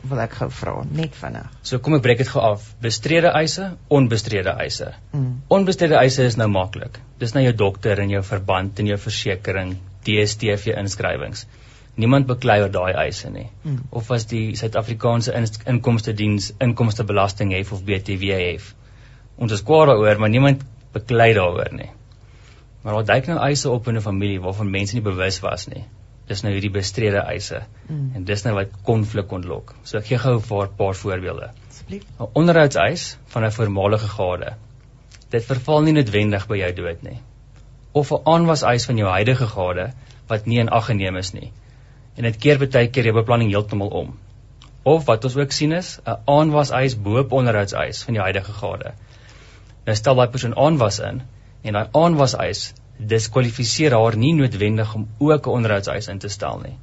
Wil 0.08 0.20
ek 0.22 0.36
gou 0.38 0.48
vra, 0.54 0.74
net 0.96 1.16
vinnig. 1.18 1.48
So 1.66 1.78
kom 1.84 1.96
ek 1.98 2.04
breek 2.04 2.20
dit 2.22 2.28
gou 2.30 2.42
af. 2.44 2.64
Bestrede 2.80 3.32
eise, 3.36 3.66
onbestrede 3.92 4.54
eise. 4.64 4.94
Mm. 5.12 5.42
Onbestrede 5.52 5.98
eise 6.00 6.24
is 6.24 6.38
nou 6.40 6.48
maklik. 6.52 7.00
Dis 7.20 7.34
nou 7.36 7.42
jou 7.44 7.52
dokter 7.64 8.00
en 8.00 8.12
jou 8.12 8.22
verband 8.24 8.80
en 8.80 8.88
jou 8.88 8.98
versekering, 9.00 9.76
DStv 10.06 10.76
inskrywings. 10.80 11.44
Niemand 12.00 12.28
beklei 12.30 12.60
oor 12.62 12.72
daai 12.72 12.94
eise 13.04 13.30
nie. 13.34 13.48
Mm. 13.64 13.82
Of 13.90 14.10
as 14.16 14.24
die 14.30 14.56
Suid-Afrikaanse 14.56 15.36
in, 15.36 15.48
Inkomste 15.74 16.16
Diens 16.16 16.52
inkomstebelasting 16.64 17.52
hef 17.56 17.72
of 17.76 17.84
BTW 17.84 18.36
hef. 18.40 18.72
Ons 19.36 19.56
is 19.56 19.64
kwaad 19.66 19.90
daaroor, 19.92 20.20
maar 20.20 20.32
niemand 20.32 20.64
beklei 20.94 21.32
daaroor 21.36 21.74
nie. 21.76 21.90
Maar 22.82 23.00
daar 23.00 23.08
duik 23.12 23.28
nou 23.28 23.40
eise 23.44 23.70
op 23.70 23.88
in 23.88 23.96
'n 23.96 24.08
familie 24.08 24.40
waarvan 24.40 24.70
mense 24.70 24.94
nie 24.94 25.04
bewus 25.04 25.40
was 25.40 25.66
nie. 25.66 25.84
Dis 26.30 26.44
nou 26.46 26.52
hierdie 26.54 26.70
bestrede 26.70 27.22
eise. 27.32 27.64
Mm. 27.88 28.10
En 28.14 28.24
dis 28.24 28.44
nou 28.46 28.54
wat 28.54 28.74
konflik 28.86 29.32
ontlok. 29.34 29.74
So 29.82 29.98
ek 29.98 30.06
gee 30.10 30.18
gou 30.22 30.36
'n 30.36 30.44
paar, 30.46 30.68
paar 30.80 30.94
voorbeelde. 30.94 31.50
Asseblief. 31.68 32.04
'n 32.20 32.28
onderhoudseis 32.42 33.16
van 33.32 33.44
'n 33.44 33.56
voormalige 33.56 34.08
gade. 34.12 34.54
Dit 35.30 35.44
verval 35.44 35.82
nie 35.82 35.92
noodwendig 35.92 36.46
by 36.46 36.56
jou 36.56 36.72
dood 36.72 37.02
nie. 37.02 37.18
Of 37.92 38.12
'n 38.12 38.22
aanwaseis 38.24 38.86
van 38.86 38.96
jou 38.96 39.10
huidige 39.10 39.46
gade 39.46 39.92
wat 40.28 40.46
nie 40.46 40.58
in 40.58 40.68
ag 40.68 40.86
geneem 40.86 41.16
is 41.16 41.32
nie. 41.32 41.52
En 42.16 42.22
dit 42.22 42.36
keer 42.36 42.58
baie 42.58 42.88
keer 42.88 43.04
jou 43.04 43.14
beplanning 43.14 43.50
heeltemal 43.50 43.88
om. 43.88 44.18
Of 44.82 45.04
wat 45.04 45.24
ons 45.24 45.36
ook 45.36 45.52
sien 45.52 45.72
is 45.72 45.98
'n 46.06 46.18
aanwaseis 46.26 46.96
bo-op 47.02 47.32
onderhoudseis 47.32 48.04
van 48.04 48.14
jou 48.14 48.24
huidige 48.24 48.52
gade. 48.52 48.92
Nou 49.84 49.96
stel 49.96 50.14
daai 50.14 50.28
persoon 50.28 50.56
aanwas 50.56 50.98
in 50.98 51.22
en 51.62 51.72
daai 51.72 51.88
aanwaseis 51.92 52.72
diskwalifiseer 53.06 53.96
haar 53.96 54.16
nie 54.16 54.34
noodwendig 54.34 54.94
om 54.94 55.08
ook 55.18 55.46
'n 55.46 55.50
onderhoudseis 55.50 56.08
in 56.08 56.18
te 56.18 56.28
stel 56.28 56.60
nie. 56.66 56.76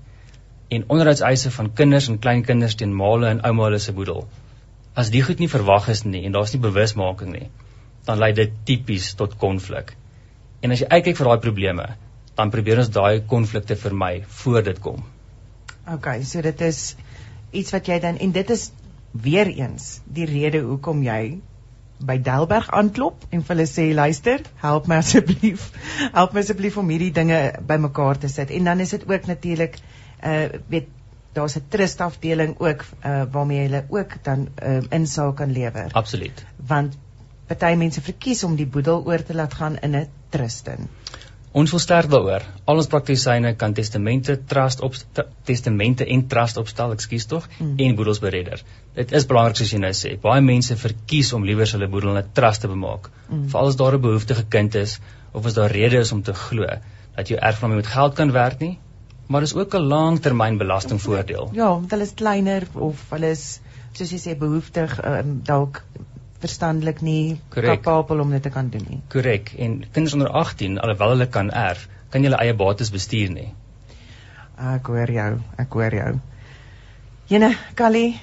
En 0.69 0.83
onderhoudseise 0.87 1.51
van 1.51 1.73
kinders 1.73 2.07
en 2.07 2.19
kleinkinders 2.19 2.75
teen 2.75 2.95
male 2.95 3.27
en 3.27 3.41
ouma 3.41 3.63
hulle 3.63 3.79
se 3.79 3.93
boedel 3.93 4.27
as 4.97 5.11
die 5.13 5.21
goed 5.21 5.41
nie 5.43 5.49
verwag 5.51 5.91
is 5.93 6.03
nie 6.09 6.23
en 6.25 6.33
daar's 6.35 6.55
nie 6.55 6.63
bewusmaking 6.63 7.33
nie, 7.35 7.47
dan 8.07 8.17
lei 8.21 8.31
dit 8.33 8.53
tipies 8.65 9.11
tot 9.19 9.35
konflik. 9.43 9.93
En 10.65 10.73
as 10.73 10.81
jy 10.81 10.89
uitkyk 10.89 11.19
vir 11.19 11.29
daai 11.29 11.43
probleme, 11.43 11.85
dan 12.37 12.53
probeer 12.53 12.81
ons 12.81 12.89
daai 12.93 13.21
konflikte 13.33 13.77
vermy 13.77 14.23
voor 14.41 14.63
dit 14.65 14.79
kom. 14.81 15.03
OK, 15.93 16.09
so 16.25 16.41
dit 16.41 16.63
is 16.65 16.81
iets 17.53 17.73
wat 17.75 17.89
jy 17.91 17.99
dan 18.03 18.17
en 18.23 18.33
dit 18.33 18.55
is 18.55 18.71
weer 19.27 19.49
eens 19.53 19.99
die 20.17 20.25
rede 20.29 20.63
hoekom 20.65 21.05
jy 21.05 21.37
by 21.99 22.17
Delberg 22.21 22.69
aanklop 22.69 23.25
en 23.29 23.41
vir 23.41 23.55
hulle 23.55 23.65
sê 23.69 23.87
luister, 23.93 24.43
help 24.61 24.87
my 24.87 24.99
asseblief. 25.01 25.71
Help 26.17 26.33
my 26.33 26.43
asseblief 26.45 26.77
om 26.77 26.89
hierdie 26.93 27.11
dinge 27.13 27.39
bymekaar 27.67 28.19
te 28.21 28.29
sit. 28.29 28.51
En 28.53 28.69
dan 28.69 28.79
is 28.79 28.93
dit 28.95 29.07
ook 29.09 29.25
natuurlik 29.25 29.79
uh 30.25 30.45
weet 30.69 30.87
daar's 31.33 31.57
'n 31.57 31.65
trust 31.69 32.01
afdeling 32.01 32.55
ook 32.59 32.85
uh 33.05 33.23
waarmee 33.31 33.61
hulle 33.67 33.85
ook 33.89 34.23
dan 34.23 34.47
uh 34.63 34.81
insaak 34.89 35.35
kan 35.35 35.51
lewer. 35.51 35.89
Absoluut. 35.91 36.45
Want 36.55 36.97
party 37.47 37.75
mense 37.75 38.01
verkies 38.01 38.43
om 38.43 38.55
die 38.55 38.67
boedel 38.67 39.05
oor 39.05 39.23
te 39.23 39.35
laat 39.35 39.53
gaan 39.53 39.77
in 39.77 39.95
'n 39.95 40.07
trust 40.29 40.67
in. 40.67 40.89
Ons 41.51 41.71
wil 41.71 41.79
sterk 41.79 42.09
daaroor. 42.11 42.43
Al 42.65 42.75
ons 42.75 42.87
praktisyne 42.87 43.53
kan 43.55 43.73
testamente, 43.73 44.35
trust 44.45 44.81
op 44.81 44.95
testamente 45.43 46.05
en 46.05 46.27
trust 46.27 46.57
opstel, 46.57 46.91
ekskuus 46.91 47.25
tog, 47.25 47.47
Mm. 47.59 47.75
en 47.79 47.95
boedels 47.95 48.19
beredder. 48.19 48.63
Dit 48.95 49.11
is 49.11 49.25
belangrik 49.25 49.55
soos 49.55 49.71
jy 49.71 49.79
nou 49.79 49.91
sê. 49.91 50.19
Baie 50.21 50.41
mense 50.41 50.75
verkies 50.75 51.33
om 51.33 51.45
liewer 51.45 51.65
hulle 51.71 51.87
boedel 51.87 52.09
in 52.17 52.23
'n 52.23 52.29
trust 52.33 52.61
te 52.61 52.67
bemaak. 52.67 53.09
Mm. 53.29 53.47
Veral 53.49 53.67
as 53.67 53.75
daar 53.75 53.93
'n 53.95 54.01
behoeftige 54.01 54.45
kind 54.49 54.75
is 54.75 54.99
of 55.33 55.45
as 55.45 55.53
daar 55.53 55.71
rede 55.71 55.97
is 55.97 56.11
om 56.11 56.21
te 56.23 56.33
glo 56.33 56.65
dat 57.15 57.27
jou 57.27 57.39
erfgenaam 57.39 57.75
met 57.75 57.87
geld 57.87 58.13
kan 58.13 58.31
werk 58.31 58.59
nie, 58.59 58.77
maar 59.27 59.41
dis 59.41 59.55
ook 59.55 59.73
'n 59.73 59.87
langtermyn 59.87 60.57
belastingvoordeel. 60.57 61.49
Ja, 61.53 61.69
want 61.69 61.91
hulle 61.91 62.03
is 62.03 62.13
kleiner 62.13 62.67
of 62.73 63.09
hulle 63.09 63.29
is 63.29 63.59
soos 63.93 64.11
jy 64.11 64.19
sê 64.19 64.37
behoeftig 64.37 65.03
um, 65.05 65.41
dalk 65.43 65.83
verstandelik 66.41 67.01
nie 67.01 67.39
kapabel 67.53 68.21
om 68.21 68.31
dit 68.35 68.43
te 68.43 68.53
kan 68.53 68.69
doen 68.69 68.85
nie. 68.89 68.99
Korrek. 69.13 69.53
En 69.57 69.79
kinders 69.91 70.13
onder 70.13 70.29
18, 70.29 70.79
alhoewel 70.79 71.15
hulle 71.15 71.27
kan 71.33 71.51
erf, 71.51 71.87
kan 72.13 72.23
hulle 72.23 72.39
eie 72.41 72.53
bates 72.57 72.91
bestuur 72.93 73.33
nie. 73.33 73.49
Ek 74.57 74.89
hoor 74.89 75.11
jou, 75.13 75.31
ek 75.61 75.77
hoor 75.77 75.93
jou. 75.93 76.11
Jene, 77.29 77.51
Callie, 77.75 78.19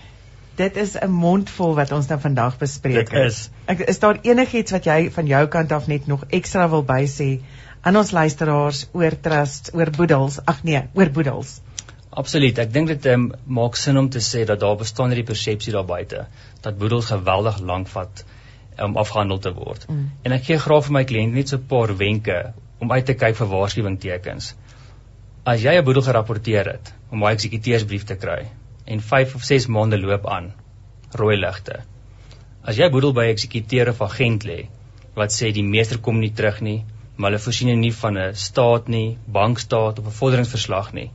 dit 0.56 0.76
is 0.76 0.96
'n 0.96 1.10
mondvol 1.10 1.74
wat 1.74 1.92
ons 1.92 2.08
nou 2.08 2.18
vandag 2.20 2.58
bespreek 2.58 3.10
Dit 3.10 3.26
is. 3.26 3.50
Ek 3.66 3.80
is 3.80 3.98
daar 3.98 4.18
enigiets 4.22 4.72
wat 4.72 4.84
jy 4.84 5.10
van 5.10 5.26
jou 5.26 5.46
kant 5.46 5.72
af 5.72 5.86
net 5.86 6.06
nog 6.06 6.24
ekstra 6.30 6.68
wil 6.68 6.84
bysê 6.84 7.40
aan 7.82 7.96
ons 7.96 8.10
luisteraars 8.10 8.88
oor 8.92 9.20
trust, 9.20 9.70
oor 9.74 9.90
boedels? 9.90 10.40
Ag 10.44 10.64
nee, 10.64 10.82
oor 10.94 11.10
boedels. 11.10 11.60
Absoluut. 12.14 12.58
Ek 12.62 12.72
dink 12.74 12.90
dit 12.92 13.06
um, 13.10 13.30
maak 13.58 13.76
sin 13.76 13.98
om 13.98 14.08
te 14.08 14.20
sê 14.22 14.44
dat 14.46 14.60
daar 14.62 14.76
bestaan 14.78 15.10
hierdie 15.10 15.26
persepsie 15.26 15.72
daar 15.74 15.86
buite 15.88 16.26
dat 16.62 16.76
boedels 16.78 17.10
geweldig 17.10 17.58
lank 17.70 17.88
vat 17.90 18.24
om 18.86 18.96
afgehandel 19.02 19.40
te 19.42 19.50
word. 19.54 19.86
Mm. 19.90 20.04
En 20.22 20.34
ek 20.36 20.44
gee 20.48 20.58
graag 20.62 20.84
vir 20.86 20.94
my 20.98 21.02
kliënt 21.10 21.34
net 21.38 21.50
so 21.50 21.58
'n 21.58 21.66
paar 21.72 21.94
wenke 21.98 22.36
om 22.78 22.92
uit 22.92 23.06
te 23.06 23.14
kyk 23.14 23.36
vir 23.40 23.50
waarskuwingstekens. 23.54 24.54
As 25.44 25.62
jy 25.62 25.74
'n 25.78 25.84
boedel 25.84 26.06
gerapporteer 26.06 26.70
het 26.72 26.92
om 27.10 27.24
'n 27.24 27.32
eksekuteursbrief 27.32 28.04
te 28.04 28.16
kry 28.16 28.46
en 28.86 29.00
5 29.00 29.34
of 29.34 29.42
6 29.50 29.66
maande 29.66 29.98
loop 29.98 30.26
aan, 30.26 30.52
rooi 31.18 31.36
ligte. 31.36 31.82
As 32.62 32.76
jy 32.76 32.90
boedel 32.90 33.12
by 33.12 33.26
'n 33.26 33.34
eksekuteur 33.34 33.88
of 33.88 34.02
agent 34.02 34.44
lê 34.44 34.68
wat 35.14 35.30
sê 35.30 35.52
die 35.52 35.62
meester 35.62 35.98
kom 35.98 36.18
nie 36.18 36.32
terug 36.32 36.60
nie, 36.60 36.84
maar 37.16 37.30
hulle 37.30 37.42
voorsien 37.42 37.80
nie 37.80 37.92
van 37.92 38.18
'n 38.18 38.34
staat 38.34 38.88
nie, 38.88 39.18
bankstaat 39.26 39.98
of 39.98 40.06
'n 40.06 40.18
vorderingsverslag 40.20 40.92
nie, 40.92 41.10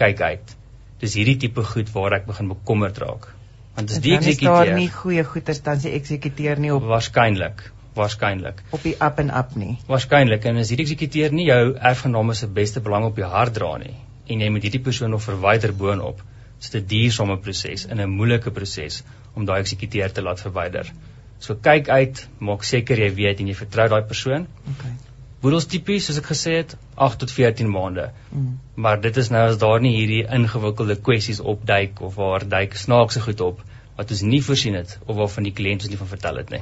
kyk 0.00 0.20
uit. 0.20 0.56
Dis 1.00 1.16
hierdie 1.16 1.36
tipe 1.44 1.64
goed 1.64 1.92
waar 1.94 2.18
ek 2.20 2.26
begin 2.28 2.50
bekommerd 2.52 2.98
raak. 3.02 3.28
Want 3.76 3.92
dis 3.92 4.02
die 4.04 4.16
is 4.16 4.40
daar 4.42 4.72
nie 4.74 4.88
eksekuteur 4.88 4.96
goeie 5.00 5.24
goeders 5.32 5.62
dan 5.66 5.80
se 5.80 5.92
eksekuteur 5.98 6.60
nie 6.60 6.72
op 6.74 6.86
waarskynlik, 6.90 7.62
waarskynlik. 7.96 8.62
op 8.76 8.82
die 8.86 8.96
up 9.08 9.20
en 9.22 9.30
up 9.42 9.54
nie. 9.56 9.76
Waarskynlik 9.88 10.44
en 10.50 10.60
as 10.62 10.72
hierdie 10.72 10.86
eksekuteur 10.88 11.36
nie 11.36 11.46
jou 11.48 11.62
erfgename 11.92 12.34
se 12.34 12.48
beste 12.60 12.82
belang 12.84 13.06
op 13.08 13.16
die 13.16 13.28
hart 13.36 13.56
dra 13.58 13.76
nie 13.82 13.96
en 14.30 14.42
jy 14.44 14.50
moet 14.54 14.66
hierdie 14.66 14.82
persoon 14.86 15.10
nog 15.10 15.22
verwyder 15.24 15.72
boonop, 15.74 16.20
is 16.60 16.70
dit 16.70 16.82
'n 16.82 16.88
duursame 16.90 17.36
proses 17.46 17.86
en 17.86 18.00
'n 18.00 18.10
moeilike 18.10 18.50
proses 18.58 19.02
om 19.34 19.44
daai 19.44 19.60
eksekuteur 19.60 20.12
te 20.12 20.22
laat 20.22 20.40
verwyder. 20.40 20.92
So 21.40 21.54
kyk 21.54 21.88
uit, 21.88 22.28
maak 22.38 22.62
seker 22.62 22.98
jy 22.98 23.14
weet 23.14 23.40
en 23.40 23.48
jy 23.48 23.54
vertrou 23.54 23.88
daai 23.88 24.02
persoon. 24.02 24.46
Okay. 24.74 24.92
Boedels 25.40 25.64
tipies 25.72 26.04
soos 26.06 26.18
ek 26.20 26.26
gesê 26.28 26.56
het, 26.58 26.74
8 27.00 27.22
tot 27.22 27.30
14 27.32 27.68
maande. 27.72 28.10
Mm. 28.28 28.58
Maar 28.74 29.00
dit 29.00 29.16
is 29.16 29.30
nou 29.32 29.46
as 29.48 29.56
daar 29.60 29.80
nie 29.80 29.94
hierdie 29.94 30.26
ingewikkelde 30.28 30.98
kwessies 31.00 31.40
opduik 31.40 32.02
of 32.04 32.18
waar 32.20 32.44
duik 32.48 32.76
snaakse 32.76 33.22
goed 33.24 33.40
op 33.40 33.62
wat 33.96 34.12
ons 34.12 34.20
nie 34.24 34.42
voorsien 34.44 34.76
het 34.76 34.98
of 35.06 35.16
waarvan 35.16 35.48
die 35.48 35.54
kliënt 35.56 35.86
ons 35.86 35.92
nie 35.92 36.00
van 36.00 36.12
vertel 36.12 36.40
het 36.40 36.52
nie. 36.52 36.60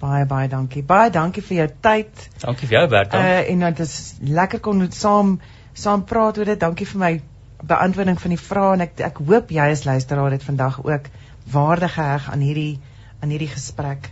Baie 0.00 0.26
baie 0.26 0.48
dankie. 0.48 0.82
Baie 0.86 1.10
dankie 1.12 1.42
vir 1.44 1.56
jou 1.56 1.68
tyd. 1.86 2.28
Dankie 2.42 2.68
vir 2.68 2.78
jou 2.78 2.84
Bertha. 2.88 3.18
Uh 3.20 3.40
en 3.52 3.64
dit 3.66 3.82
is 3.84 3.96
lekker 4.40 4.62
kon 4.64 4.80
ons 4.86 5.00
saam 5.06 5.34
saam 5.72 6.04
praat 6.04 6.38
oor 6.38 6.50
dit. 6.50 6.60
Dankie 6.60 6.86
vir 6.92 7.02
my 7.02 7.12
beantwoording 7.60 8.20
van 8.20 8.32
die 8.34 8.40
vrae 8.40 8.76
en 8.76 8.86
ek 8.86 9.02
ek 9.10 9.20
hoop 9.28 9.50
jy 9.52 9.66
as 9.74 9.84
luisteraar 9.84 10.32
het 10.32 10.46
vandag 10.46 10.80
ook 10.84 11.10
waarde 11.52 11.88
geheg 11.88 12.30
aan 12.32 12.46
hierdie 12.46 12.78
aan 13.20 13.34
hierdie 13.34 13.52
gesprek. 13.52 14.08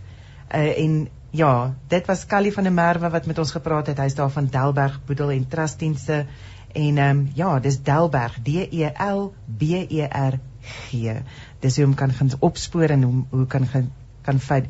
Uh 0.53 0.69
en 0.85 0.99
ja, 1.31 1.73
dit 1.87 2.05
was 2.05 2.25
Callie 2.25 2.53
van 2.53 2.63
der 2.63 2.73
Merwe 2.73 3.09
wat 3.09 3.25
met 3.25 3.37
ons 3.37 3.51
gepraat 3.51 3.87
het. 3.87 3.97
Hy's 3.97 4.15
daar 4.15 4.31
van 4.31 4.47
Delberg 4.51 4.99
Boedel 5.05 5.31
en 5.31 5.47
Trustdienste 5.47 6.25
en 6.73 6.97
ehm 6.97 7.09
um, 7.09 7.31
ja, 7.35 7.59
dis 7.59 7.81
Delberg 7.83 8.39
D 8.43 8.47
E 8.71 8.91
L 9.05 9.33
B 9.45 9.61
E 9.89 10.07
R 10.07 10.39
G. 10.61 11.15
Dis 11.59 11.75
hoe 11.75 11.85
om 11.85 11.93
kan 11.93 12.11
gaan 12.13 12.31
opspoor 12.39 12.89
en 12.89 13.03
hoe 13.03 13.23
hoe 13.29 13.47
kan 13.47 13.67
gaan 13.67 13.91
kan 14.21 14.39
vind 14.39 14.65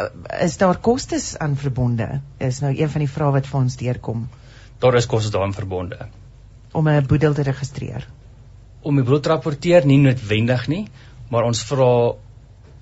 uh, 0.00 0.42
is 0.44 0.56
daar 0.56 0.78
kostes 0.78 1.38
aan 1.38 1.56
verbonde? 1.56 2.20
Is 2.38 2.60
nou 2.60 2.74
een 2.76 2.90
van 2.90 3.00
die 3.00 3.10
vrae 3.10 3.32
wat 3.32 3.46
vir 3.46 3.60
ons 3.60 3.76
deurkom 3.76 4.28
Daar 4.80 4.94
is 4.94 5.06
kostes 5.06 5.30
daarin 5.30 5.52
verbonde. 5.52 6.08
om 6.72 6.88
'n 6.88 7.06
boedel 7.06 7.34
te 7.34 7.42
registreer. 7.42 8.08
om 8.82 8.96
die 8.96 9.04
brood 9.04 9.22
te 9.22 9.28
rapporteer 9.28 9.86
nie 9.86 9.98
noodwendig 9.98 10.68
nie, 10.68 10.88
maar 11.28 11.44
ons 11.44 11.64
vra 11.64 12.14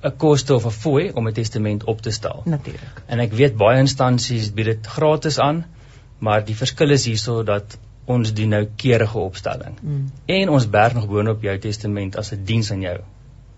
'n 0.03 0.17
koste 0.17 0.55
of 0.55 0.65
'n 0.67 0.71
fooi 0.71 1.11
om 1.11 1.29
'n 1.29 1.33
testament 1.33 1.85
op 1.85 2.01
te 2.01 2.11
stel. 2.11 2.43
Natuurlik. 2.45 3.03
En 3.07 3.19
ek 3.19 3.33
weet 3.33 3.57
baie 3.57 3.79
instansies 3.79 4.53
bied 4.55 4.65
dit 4.65 4.87
gratis 4.87 5.39
aan, 5.39 5.65
maar 6.19 6.45
die 6.45 6.57
verskil 6.57 6.91
is 6.91 7.05
hierso 7.05 7.43
dat 7.43 7.79
ons 8.05 8.33
doen 8.35 8.49
nou 8.49 8.69
keurige 8.77 9.19
opstelling. 9.19 9.75
Mm. 9.83 10.13
En 10.27 10.49
ons 10.49 10.71
berg 10.71 10.95
nog 10.95 11.09
boonop 11.09 11.43
jou 11.43 11.59
testament 11.59 12.17
as 12.17 12.33
'n 12.33 12.45
diens 12.45 12.71
aan 12.71 12.81
jou. 12.81 13.01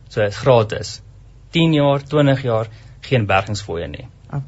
So 0.09 0.21
dit 0.21 0.31
is 0.31 0.37
gratis. 0.37 1.01
10 1.51 1.73
jaar, 1.73 2.03
20 2.03 2.43
jaar 2.43 2.69
geen 3.01 3.27
bergingsfooie 3.27 3.87
nie. 3.89 4.07
Om 4.33 4.45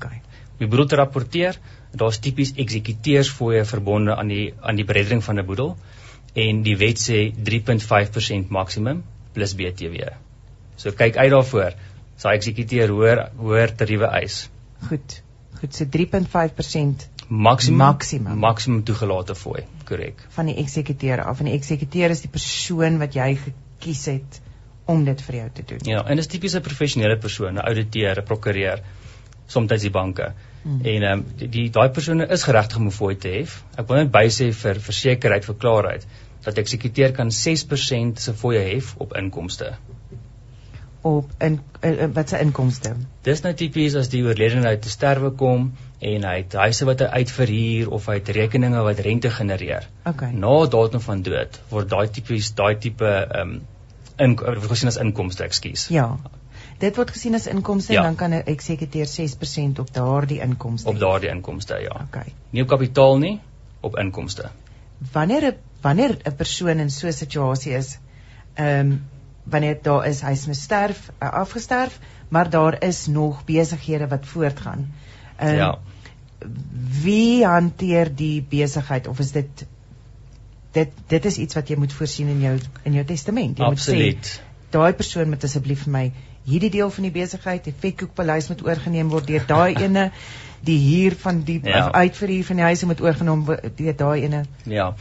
die 0.58 0.66
boedel 0.66 0.86
te 0.86 0.96
rapporteer, 0.96 1.58
daar's 1.92 2.18
tipies 2.18 2.52
eksekuteursfooie 2.56 3.64
verbonde 3.64 4.16
aan 4.16 4.28
die 4.28 4.54
aan 4.60 4.76
die 4.76 4.84
bereddering 4.84 5.24
van 5.24 5.38
'n 5.38 5.46
boedel 5.46 5.76
en 6.34 6.62
die 6.62 6.76
wet 6.76 6.98
sê 6.98 7.32
3.5% 7.44 8.48
maksimum 8.48 9.02
plus 9.32 9.54
BTW. 9.54 10.12
So 10.82 10.94
kyk 10.98 11.16
uit 11.16 11.30
daarvoor. 11.30 11.76
Sy 12.22 12.34
eksekuteur 12.38 12.90
hoër 12.90 13.26
hoër 13.38 13.74
tariewe 13.78 14.10
eis. 14.20 14.44
Goed. 14.88 15.20
Goed, 15.60 15.74
so 15.74 15.86
3.5% 15.86 17.08
maksimum 17.32 17.78
Maksimum. 17.78 18.38
maksimum 18.38 18.82
toegelate 18.84 19.34
fooi. 19.38 19.62
Korrek. 19.88 20.24
van 20.36 20.46
die 20.50 20.56
eksekuteur 20.62 21.20
af 21.20 21.40
en 21.40 21.48
die 21.50 21.54
eksekuteur 21.54 22.10
is 22.10 22.20
die 22.24 22.30
persoon 22.30 22.98
wat 22.98 23.14
jy 23.14 23.34
gekies 23.44 24.06
het 24.10 24.40
om 24.90 25.04
dit 25.04 25.20
vir 25.22 25.36
jou 25.36 25.48
te 25.54 25.62
doen. 25.62 25.84
Ja, 25.86 26.02
en 26.02 26.16
dis 26.16 26.26
tipies 26.26 26.56
'n 26.56 26.62
professionele 26.62 27.18
persoon, 27.18 27.54
'n 27.54 27.64
ouditeur, 27.68 28.18
'n 28.18 28.24
prokureur, 28.24 28.82
soms 29.46 29.80
die 29.80 29.90
banke. 29.90 30.32
Mm. 30.64 30.80
En 30.84 31.02
ehm 31.02 31.18
um, 31.18 31.50
die, 31.50 31.70
daai 31.70 31.88
persone 31.88 32.26
is 32.26 32.42
geregtig 32.42 32.76
om 32.76 32.90
fooi 32.90 33.16
te 33.16 33.28
hef. 33.28 33.64
Ek 33.76 33.88
wil 33.88 33.96
net 33.96 34.12
bysê 34.12 34.52
vir 34.52 34.80
versekerheid 34.80 35.44
vir 35.44 35.54
klaarheid 35.54 36.06
dat 36.44 36.58
eksekuteur 36.58 37.12
kan 37.12 37.30
6% 37.30 38.18
se 38.18 38.34
fooie 38.34 38.60
hef 38.74 38.94
op 38.98 39.16
inkomste. 39.16 39.76
Op 41.02 41.30
in 41.38 41.60
uh, 41.82 42.04
wat 42.14 42.28
se 42.28 42.38
inkomste? 42.38 42.92
Dis 43.26 43.40
nou 43.42 43.54
tipies 43.58 43.94
as 43.98 44.08
die 44.08 44.22
oorledene 44.22 44.66
uit 44.66 44.82
te 44.82 44.90
sterwe 44.90 45.32
kom 45.38 45.72
en 45.98 46.26
hy 46.28 46.36
het 46.36 46.54
huise 46.54 46.86
wat 46.86 47.02
hy 47.02 47.22
uitverhuur 47.22 47.90
of 47.90 48.06
hy 48.06 48.14
het 48.20 48.28
rekeninge 48.36 48.82
wat 48.86 49.02
rente 49.06 49.30
genereer. 49.30 49.88
Okay. 50.06 50.30
Na 50.32 50.66
datum 50.66 51.02
van 51.02 51.22
dood 51.26 51.58
word 51.70 51.90
daai 51.90 52.06
tipies 52.08 52.52
daai 52.54 52.76
tipe 52.78 53.10
ehm 53.10 53.56
um, 53.56 53.60
in 54.22 54.36
word 54.36 54.70
gesien 54.70 54.90
as 54.90 54.98
inkomste, 55.02 55.44
ekskuus. 55.44 55.88
Ja. 55.90 56.06
Dit 56.82 56.98
word 56.98 57.10
gesien 57.14 57.34
as 57.34 57.46
inkomste 57.50 57.92
Ja. 57.92 58.02
en 58.02 58.04
dan 58.12 58.16
kan 58.16 58.30
'n 58.34 58.42
eksekuteur 58.46 59.06
6% 59.06 59.78
op 59.78 59.92
daardie 59.94 60.40
inkomste. 60.40 60.88
Op 60.88 60.98
daardie 60.98 61.30
inkomste, 61.30 61.78
ja. 61.82 62.00
Okay. 62.08 62.34
Nie 62.50 62.62
op 62.62 62.68
kapitaal 62.68 63.18
nie, 63.18 63.40
op 63.80 63.98
inkomste. 63.98 64.50
Wanneer 65.12 65.46
'n 65.46 65.56
wanneer 65.80 66.16
'n 66.24 66.36
persoon 66.36 66.78
in 66.78 66.90
so 66.90 67.06
'n 67.06 67.12
situasie 67.12 67.72
is, 67.72 67.98
ehm 68.54 68.78
um, 68.78 69.04
wanneer 69.44 69.78
daar 69.82 70.06
is 70.06 70.20
hy's 70.22 70.44
nou 70.46 70.54
sterf, 70.54 71.10
uh, 71.22 71.30
afgesterf, 71.42 71.98
maar 72.28 72.50
daar 72.50 72.76
is 72.84 73.06
nog 73.06 73.44
besighede 73.44 74.08
wat 74.08 74.26
voortgaan. 74.26 74.92
Ehm 75.36 75.56
Ja. 75.56 75.78
Wie 77.02 77.44
hanteer 77.46 78.08
die 78.14 78.42
besigheid 78.48 79.06
of 79.08 79.18
is 79.18 79.30
dit 79.32 79.66
dit 80.72 80.88
dit 81.06 81.24
is 81.24 81.36
iets 81.38 81.54
wat 81.54 81.68
jy 81.68 81.76
moet 81.76 81.92
voorsien 81.92 82.28
in 82.28 82.40
jou 82.40 82.58
in 82.82 82.92
jou 82.98 83.04
testament. 83.04 83.58
Jy 83.58 83.64
Absoluut. 83.64 84.14
moet 84.16 84.26
sê 84.26 84.40
daai 84.72 84.92
persoon 84.96 85.28
moet 85.28 85.44
asseblief 85.44 85.82
vir 85.84 85.92
my 85.92 86.04
hierdie 86.48 86.70
deel 86.70 86.90
van 86.90 87.02
die 87.06 87.12
besigheid, 87.14 87.64
die 87.64 87.74
Vetkoekpaleis 87.78 88.48
moet 88.48 88.64
oorgeneem 88.66 89.08
word 89.12 89.26
deur 89.26 89.44
daai 89.46 89.74
ene, 89.86 90.10
die 90.64 90.78
huur 90.88 91.14
van 91.22 91.42
die 91.46 91.60
Ja. 91.64 91.90
uitverhuur 91.92 92.44
van 92.44 92.56
die 92.56 92.64
huise 92.64 92.86
moet 92.86 93.00
oorgeneem 93.00 93.44
deur 93.76 93.96
daai 93.96 94.22
ene. 94.24 94.44
Ja. 94.64 94.94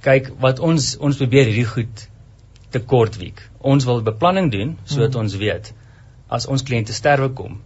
Kyk, 0.00 0.32
wat 0.40 0.58
ons 0.58 0.96
ons 0.98 1.16
probeer 1.20 1.44
hierdie 1.52 1.68
goed 1.68 2.08
te 2.70 2.80
kort 2.80 3.16
wiek. 3.16 3.40
Ons 3.60 3.84
wil 3.84 4.02
beplanning 4.02 4.50
doen 4.52 4.78
sodat 4.84 5.14
Mm. 5.14 5.20
ons 5.20 5.36
weet 5.36 5.72
as 6.28 6.46
ons 6.46 6.62
kliënte 6.62 6.92
sterwe 6.92 7.28
kom, 7.34 7.60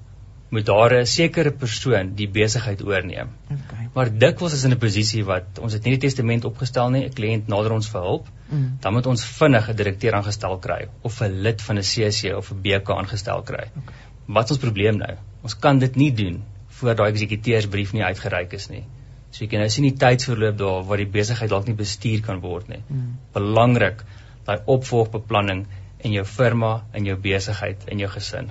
moet 0.51 0.67
daar 0.67 0.95
'n 0.95 1.07
sekere 1.07 1.51
persoon 1.51 2.15
die 2.15 2.29
besigheid 2.29 2.83
oorneem. 2.83 3.29
Okay. 3.51 3.89
Maar 3.95 4.11
dikwels 4.19 4.53
is 4.53 4.65
in 4.65 4.73
'n 4.73 4.79
posisie 4.79 5.25
wat 5.25 5.59
ons 5.61 5.73
het 5.73 5.85
nie 5.85 5.97
die 5.97 6.07
testament 6.09 6.45
opgestel 6.45 6.91
nie, 6.91 7.05
'n 7.05 7.13
kliënt 7.13 7.49
nader 7.49 7.73
ons 7.73 7.89
vir 7.89 8.01
hulp, 8.01 8.27
Mm. 8.51 8.77
dan 8.81 8.93
moet 8.93 9.07
ons 9.07 9.25
vinnig 9.25 9.69
'n 9.69 9.77
direkteur 9.77 10.13
aangestel 10.15 10.59
kry 10.59 10.89
of 11.03 11.21
'n 11.23 11.43
lid 11.43 11.63
van 11.63 11.79
'n 11.79 11.83
CC 11.83 12.35
of 12.37 12.51
'n 12.53 12.61
BK 12.63 12.91
aangestel 12.91 13.43
kry. 13.43 13.65
Okay. 13.77 13.95
Wat 14.27 14.45
is 14.45 14.51
ons 14.51 14.61
probleem 14.61 14.97
nou? 14.97 15.15
Ons 15.43 15.59
kan 15.59 15.79
dit 15.79 15.97
nie 15.97 16.13
doen 16.13 16.43
voor 16.69 16.95
daai 16.95 17.13
eksekuteursbrief 17.13 17.93
nie 17.93 18.03
uitgereik 18.05 18.53
is 18.53 18.69
nie. 18.71 18.85
So 19.31 19.45
jy 19.45 19.51
kan 19.51 19.59
nou 19.59 19.69
sien 19.69 19.85
die 19.85 19.97
tydsverloop 19.97 20.59
daar 20.59 20.85
waar 20.85 20.97
die 20.97 21.07
besigheid 21.07 21.51
dalk 21.51 21.67
nie 21.67 21.75
bestuur 21.75 22.21
kan 22.23 22.41
word 22.41 22.69
nie. 22.69 22.83
Mm. 22.89 23.19
Belangrik 23.33 24.05
daai 24.47 24.61
opvolgbeplanning 24.67 25.65
in 26.05 26.13
jou 26.13 26.25
firma, 26.25 26.85
in 26.93 27.09
jou 27.09 27.17
besigheid, 27.17 27.89
in 27.89 27.99
jou 27.99 28.11
gesin. 28.13 28.51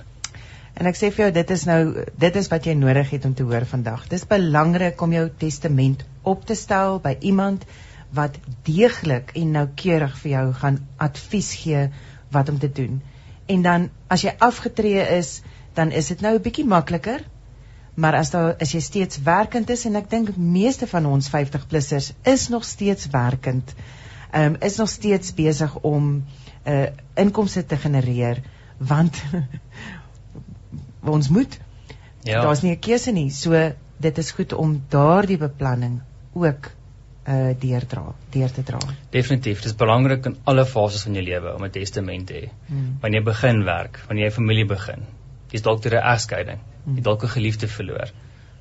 En 0.74 0.90
ek 0.90 0.98
sê 0.98 1.12
vir 1.14 1.28
jou 1.28 1.32
dit 1.36 1.52
is 1.54 1.64
nou 1.70 1.80
dit 2.26 2.38
is 2.42 2.50
wat 2.50 2.66
jy 2.66 2.74
nodig 2.78 3.12
het 3.14 3.26
om 3.30 3.34
te 3.38 3.46
hoor 3.46 3.66
vandag. 3.70 4.08
Dis 4.10 4.26
belangrik 4.30 5.02
om 5.06 5.14
jou 5.14 5.28
testament 5.44 6.02
op 6.24 6.46
te 6.50 6.58
stel 6.58 6.98
by 7.04 7.14
iemand 7.22 7.68
wat 8.18 8.38
deeglik 8.66 9.34
en 9.38 9.54
noukeurig 9.58 10.16
vir 10.22 10.32
jou 10.32 10.46
gaan 10.62 10.80
advies 11.02 11.52
gee 11.62 11.88
wat 12.34 12.50
om 12.50 12.58
te 12.62 12.72
doen. 12.82 13.02
En 13.46 13.62
dan 13.62 13.90
as 14.08 14.26
jy 14.26 14.34
afgetree 14.40 15.06
is, 15.18 15.42
dan 15.78 15.92
is 15.92 16.10
dit 16.10 16.22
nou 16.22 16.36
'n 16.36 16.42
bietjie 16.42 16.66
makliker. 16.66 17.22
Maar 17.96 18.16
as 18.16 18.32
daar 18.34 18.56
as 18.62 18.72
jy 18.74 18.80
steeds 18.82 19.22
werkend 19.22 19.70
is 19.70 19.86
en 19.86 19.96
ek 19.96 20.10
dink 20.10 20.38
meeste 20.38 20.88
van 20.88 21.06
ons 21.06 21.30
50-plussers 21.30 22.12
is 22.24 22.48
nog 22.50 22.64
steeds 22.66 23.08
werkend. 23.08 23.74
Ehm 24.34 24.54
um, 24.54 24.56
is 24.62 24.78
nog 24.82 24.90
steeds 24.90 25.34
besig 25.38 25.76
om 25.82 26.24
uh 26.66 26.86
inkomste 27.16 27.66
te 27.66 27.78
genereer 27.78 28.42
want 28.78 29.24
ons 31.16 31.30
moet 31.30 31.60
Ja. 32.24 32.42
daar's 32.42 32.62
nie 32.64 32.72
'n 32.72 32.80
keuse 32.80 33.12
nie. 33.12 33.30
So 33.30 33.72
dit 33.98 34.18
is 34.18 34.32
goed 34.32 34.54
om 34.54 34.84
daardie 34.90 35.38
beplanning 35.38 36.02
ook 36.34 36.72
uh 37.28 37.52
deurdra, 37.60 38.14
deur 38.32 38.52
te 38.52 38.64
dra. 38.64 38.80
Definitief, 39.10 39.58
dit 39.62 39.66
is 39.66 39.76
belangrik 39.76 40.26
in 40.26 40.38
alle 40.44 40.66
fases 40.66 41.04
van 41.04 41.14
jou 41.14 41.24
lewe 41.24 41.54
om 41.56 41.64
'n 41.64 41.70
testament 41.72 42.28
te 42.28 42.34
hê. 42.34 42.50
Hmm. 42.68 42.98
Wanneer 43.02 43.20
jy 43.22 43.26
begin 43.26 43.64
werk, 43.64 44.00
wanneer 44.08 44.26
jy 44.26 44.32
familie 44.32 44.66
begin. 44.66 45.06
Jy's 45.52 45.62
dalk 45.62 45.82
deur 45.84 45.94
'n 46.00 46.04
egskeiding, 46.14 46.60
Hmm. 46.86 46.96
jy 46.96 47.02
dalk 47.02 47.24
'n 47.24 47.28
geliefde 47.28 47.68
verloor. 47.68 48.12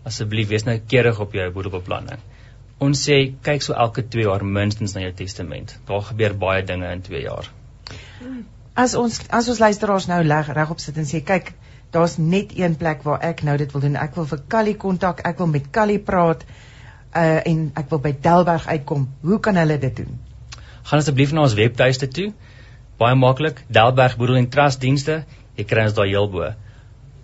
Asseblief 0.04 0.48
wees 0.48 0.64
nou 0.64 0.78
keurig 0.86 1.20
op 1.20 1.32
jou 1.32 1.50
boedelbeplanning. 1.50 2.18
Ons 2.82 3.02
sê 3.06 3.18
kyk 3.46 3.62
so 3.62 3.74
elke 3.84 4.02
2 4.14 4.24
jaar 4.26 4.44
minstens 4.44 4.94
na 4.96 5.04
jou 5.04 5.12
testament. 5.18 5.76
Daar 5.88 6.02
gebeur 6.08 6.34
baie 6.44 6.64
dinge 6.66 6.88
in 6.96 7.02
2 7.08 7.22
jaar. 7.22 7.50
As 8.74 8.96
ons 8.98 9.20
as 9.28 9.50
ons 9.52 9.60
luisteraars 9.62 10.08
nou 10.10 10.22
leg 10.24 10.50
regop 10.56 10.80
sit 10.82 10.98
en 10.98 11.06
sê 11.08 11.20
kyk, 11.28 11.52
daar's 11.94 12.16
net 12.18 12.54
een 12.58 12.74
plek 12.80 13.04
waar 13.06 13.22
ek 13.28 13.44
nou 13.46 13.56
dit 13.60 13.72
wil 13.74 13.84
doen. 13.84 13.98
Ek 14.00 14.16
wil 14.16 14.26
vir 14.30 14.42
Callie 14.54 14.76
kontak, 14.84 15.20
ek 15.28 15.38
wil 15.42 15.50
met 15.52 15.70
Callie 15.70 16.00
praat 16.10 16.46
uh 17.12 17.40
en 17.52 17.64
ek 17.76 17.90
wil 17.92 18.00
by 18.06 18.14
Delberg 18.26 18.66
uitkom. 18.66 19.06
Hoe 19.22 19.38
kan 19.46 19.60
hulle 19.60 19.78
dit 19.78 19.96
doen? 20.02 20.18
Gaan 20.88 21.04
asseblief 21.04 21.32
na 21.36 21.44
ons 21.44 21.54
webtuiste 21.58 22.08
toe. 22.08 22.30
Baie 22.98 23.16
maklik, 23.18 23.62
Delberg 23.68 24.16
Boedel 24.16 24.40
en 24.40 24.48
Trust 24.50 24.80
dienste. 24.80 25.22
Jy 25.58 25.68
kry 25.68 25.84
ons 25.90 25.98
daar 25.98 26.08
heel 26.08 26.30
bo. 26.32 26.48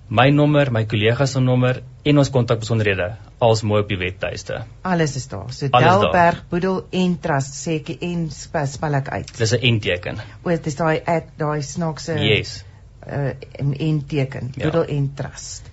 My 0.08 0.30
nommer, 0.32 0.70
my 0.72 0.84
kollegas 0.88 1.32
se 1.36 1.40
nommer 1.40 1.82
en 2.08 2.18
ons 2.18 2.30
kontakbesonderhede 2.32 3.10
als 3.44 3.60
mooi 3.62 3.82
op 3.82 3.88
die 3.92 3.98
webtuiste. 4.00 4.62
Alles 4.88 5.16
is 5.20 5.26
daar. 5.28 5.50
So. 5.52 5.68
Delberg, 5.68 6.38
Boedel 6.48 6.78
en 6.96 7.18
Trust 7.20 7.58
sê 7.60 7.74
ek 7.82 7.90
en 8.00 8.30
spe- 8.32 8.64
spel 8.66 8.94
ek 8.94 9.08
uit. 9.12 9.34
Dis 9.36 9.52
'n 9.52 9.74
N-teken. 9.74 10.16
O, 10.44 10.48
dit 10.48 10.66
is 10.66 10.74
daai 10.76 11.02
daai 11.36 11.62
snaakse 11.62 12.16
Yes. 12.18 12.64
uh 13.06 13.32
en 13.60 13.74
en 13.78 14.06
teken, 14.06 14.52
Ja. 14.56 14.62
Boedel 14.64 14.84
en 14.96 15.12
Trust. 15.14 15.70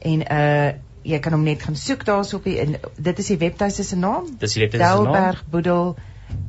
En 0.00 0.20
uh 0.32 0.72
jy 1.04 1.18
kan 1.18 1.32
hom 1.32 1.42
net 1.44 1.62
gaan 1.62 1.76
soek 1.76 2.04
daarso 2.04 2.36
op 2.36 2.44
die 2.44 2.58
en 2.60 2.76
dit 2.96 3.18
is 3.18 3.26
die 3.26 3.36
webtuiste 3.38 3.82
se 3.84 3.96
naam. 3.96 4.24
Dis 4.38 4.52
die 4.52 4.62
webtuiste 4.62 4.96
se 4.96 5.02
naam. 5.02 5.12
Delberg 5.12 5.44
Boedel 5.50 5.96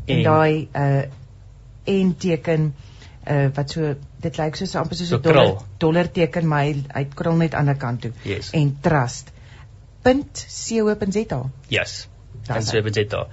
en 0.06 0.18
En- 0.18 0.24
daai 0.24 0.68
uh 0.76 1.04
en 1.86 2.16
teken 2.18 2.74
uh 3.28 3.50
wat 3.56 3.70
so 3.70 3.96
dit 4.22 4.38
lyk 4.38 4.56
soos 4.56 4.76
amper 4.76 4.96
soos 4.98 5.10
So 5.10 5.18
'n 5.18 5.22
dollar 5.22 5.44
krul. 5.46 5.64
dollar 5.78 6.12
teken 6.12 6.48
maar 6.48 6.64
hy 6.64 6.84
hy 6.94 7.06
krul 7.16 7.36
net 7.36 7.54
aan 7.54 7.66
die 7.66 7.72
ander 7.74 7.76
kant 7.78 8.02
toe. 8.02 8.12
Yes. 8.24 8.50
En 8.54 8.78
Trust. 8.82 9.32
.co.za. 10.04 11.42
Yes. 11.70 12.08
Is 12.56 12.68
so 12.70 12.82
het 12.84 12.94
dit 12.94 13.10
daar. 13.10 13.28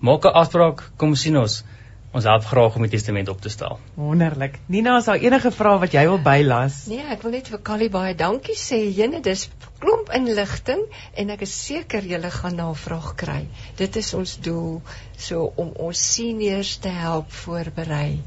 Maak 0.00 0.24
'n 0.24 0.32
afspraak, 0.32 0.90
kom 0.96 1.14
sien 1.14 1.36
ons. 1.38 1.64
Ons 2.12 2.24
help 2.24 2.44
graag 2.44 2.76
om 2.76 2.82
die 2.82 2.90
testament 2.90 3.28
op 3.28 3.40
te 3.40 3.48
stel. 3.48 3.78
Wonderlik. 3.94 4.58
Nina, 4.66 4.96
is 4.98 5.04
daar 5.04 5.16
enige 5.20 5.50
vrae 5.50 5.78
wat 5.78 5.92
jy 5.92 6.04
wil 6.08 6.18
bylas? 6.18 6.86
Nee, 6.86 7.04
ek 7.10 7.22
wil 7.22 7.30
net 7.32 7.48
vir 7.48 7.60
Callie 7.62 7.90
baie 7.90 8.14
dankie 8.14 8.54
sê. 8.56 8.78
Jene, 8.96 9.20
dis 9.20 9.48
klomp 9.78 10.08
inligting 10.14 10.80
en 11.14 11.30
ek 11.30 11.42
is 11.42 11.66
seker 11.66 12.02
julle 12.02 12.30
gaan 12.30 12.56
navraag 12.56 13.14
kry. 13.16 13.46
Dit 13.76 13.96
is 13.96 14.14
ons 14.14 14.36
doel 14.40 14.80
so 15.18 15.52
om 15.56 15.72
ons 15.76 16.12
seniors 16.14 16.76
te 16.76 16.88
help 16.88 17.30
voorberei. 17.32 18.18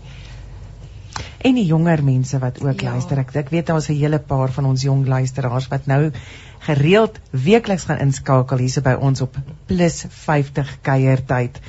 En 1.41 1.55
die 1.55 1.65
jonger 1.65 2.03
mense 2.03 2.39
wat 2.39 2.62
ook 2.62 2.82
Ja. 2.82 2.91
luister. 2.91 3.17
Ek 3.17 3.36
ek 3.36 3.49
weet 3.49 3.65
daar's 3.67 3.89
'n 3.89 3.93
hele 3.99 4.19
paar 4.19 4.51
van 4.51 4.65
ons 4.65 4.82
jong 4.82 5.08
luisteraars 5.08 5.67
wat 5.67 5.86
nou 5.86 6.12
gereeld 6.60 7.19
weekliks 7.32 7.84
gaan 7.84 7.99
inskakel 7.99 8.58
hierso 8.58 8.82
by 8.82 8.93
ons 8.99 9.21
op 9.21 9.36
plus 9.65 10.05
50 10.10 10.77
kuiertyd. 10.82 11.60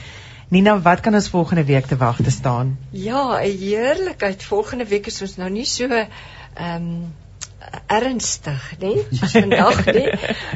Nina, 0.51 0.81
wat 0.81 1.01
kan 1.01 1.15
ons 1.15 1.29
volgende 1.29 1.65
week 1.65 1.87
te 1.87 1.97
wag 1.97 2.17
te 2.23 2.31
staan? 2.31 2.79
Ja, 2.91 3.39
'n 3.39 3.59
heerlikheid. 3.59 4.43
Volgende 4.43 4.85
week 4.85 5.07
is 5.07 5.23
ons 5.23 5.37
nou 5.37 5.51
nie 5.51 5.65
so 5.65 5.85
ehm 5.85 6.07
um, 6.77 7.13
ernstig, 7.87 8.63
nê? 8.81 8.93
Soos 9.11 9.35
vandag, 9.37 9.85
nê? 9.97 10.05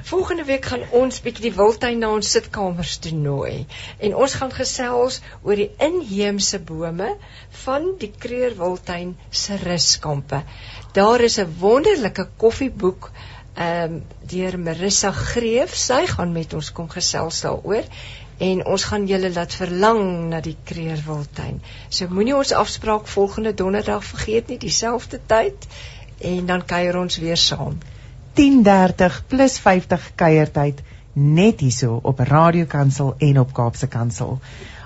Volgende 0.08 0.46
week 0.48 0.64
gaan 0.70 0.84
ons 0.96 1.20
bietjie 1.24 1.48
die 1.48 1.54
wildtuin 1.56 2.00
na 2.00 2.12
ons 2.16 2.30
sitkamers 2.36 2.96
toe 3.04 3.12
nooi. 3.16 3.66
En 3.98 4.16
ons 4.24 4.36
gaan 4.40 4.54
gesels 4.54 5.20
oor 5.42 5.60
die 5.60 5.70
inheemse 5.84 6.60
bome 6.64 7.12
van 7.64 7.90
die 8.00 8.12
Kreur 8.24 8.56
Wildtuin 8.58 9.14
se 9.30 9.58
ruskampe. 9.60 10.42
Daar 10.96 11.20
is 11.28 11.38
'n 11.38 11.54
wonderlike 11.60 12.28
koffieboek 12.36 13.10
ehm 13.54 13.92
um, 13.92 14.02
deur 14.26 14.58
Marissa 14.58 15.10
Greef. 15.12 15.74
Sy 15.76 16.06
gaan 16.06 16.32
met 16.32 16.54
ons 16.54 16.72
kom 16.72 16.88
gesels 16.88 17.40
daaroor 17.40 17.84
en 18.38 18.64
ons 18.66 18.84
gaan 18.84 19.06
julle 19.06 19.30
laat 19.30 19.54
verlang 19.54 20.28
na 20.30 20.40
die 20.40 20.56
Kreerwiltuin. 20.64 21.60
So 21.88 22.08
moenie 22.10 22.34
ons 22.36 22.52
afspraak 22.52 23.06
volgende 23.06 23.54
donderdag 23.54 24.04
vergeet 24.04 24.48
nie 24.48 24.58
dieselfde 24.58 25.20
tyd 25.26 25.68
en 26.24 26.46
dan 26.46 26.64
kuier 26.64 26.98
ons 26.98 27.18
weer 27.18 27.36
saam. 27.40 27.78
10:30 28.34 29.22
plus 29.30 29.58
50 29.62 30.10
kuiertyd 30.14 30.82
net 31.14 31.60
hierso 31.60 32.00
op 32.02 32.18
Radio 32.18 32.64
Kansel 32.66 33.14
en 33.18 33.38
op 33.40 33.52
Kaapse 33.54 33.86
Kansel. 33.86 34.40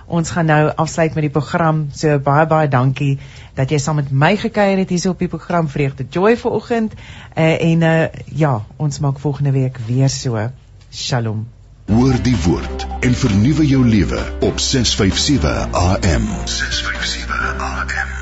Ons 0.07 0.31
gaan 0.31 0.47
nou 0.49 0.73
afsluit 0.75 1.15
met 1.15 1.27
die 1.27 1.33
program. 1.33 1.89
So 1.93 2.19
baie 2.19 2.47
baie 2.49 2.69
dankie 2.69 3.19
dat 3.57 3.71
jy 3.71 3.79
saam 3.79 4.01
met 4.01 4.11
my 4.11 4.35
gekuier 4.37 4.81
het 4.81 4.93
hierso 4.93 5.13
op 5.13 5.21
die 5.25 5.29
program 5.29 5.69
Vreugde 5.69 6.07
Joy 6.11 6.37
vanoggend. 6.37 6.95
Uh, 7.37 7.63
en 7.71 7.83
uh, 7.83 8.07
ja, 8.25 8.65
ons 8.77 8.99
maak 9.05 9.21
volgende 9.21 9.53
week 9.57 9.81
weer 9.87 10.09
so. 10.09 10.49
Shalom. 10.93 11.47
Hoor 11.89 12.17
die 12.23 12.37
woord 12.45 12.87
en 13.01 13.15
vernuwe 13.15 13.67
jou 13.67 13.85
lewe 13.85 14.21
op 14.41 14.61
657 14.61 15.69
AM. 15.73 16.29
657 16.45 17.59
AM. 17.59 18.18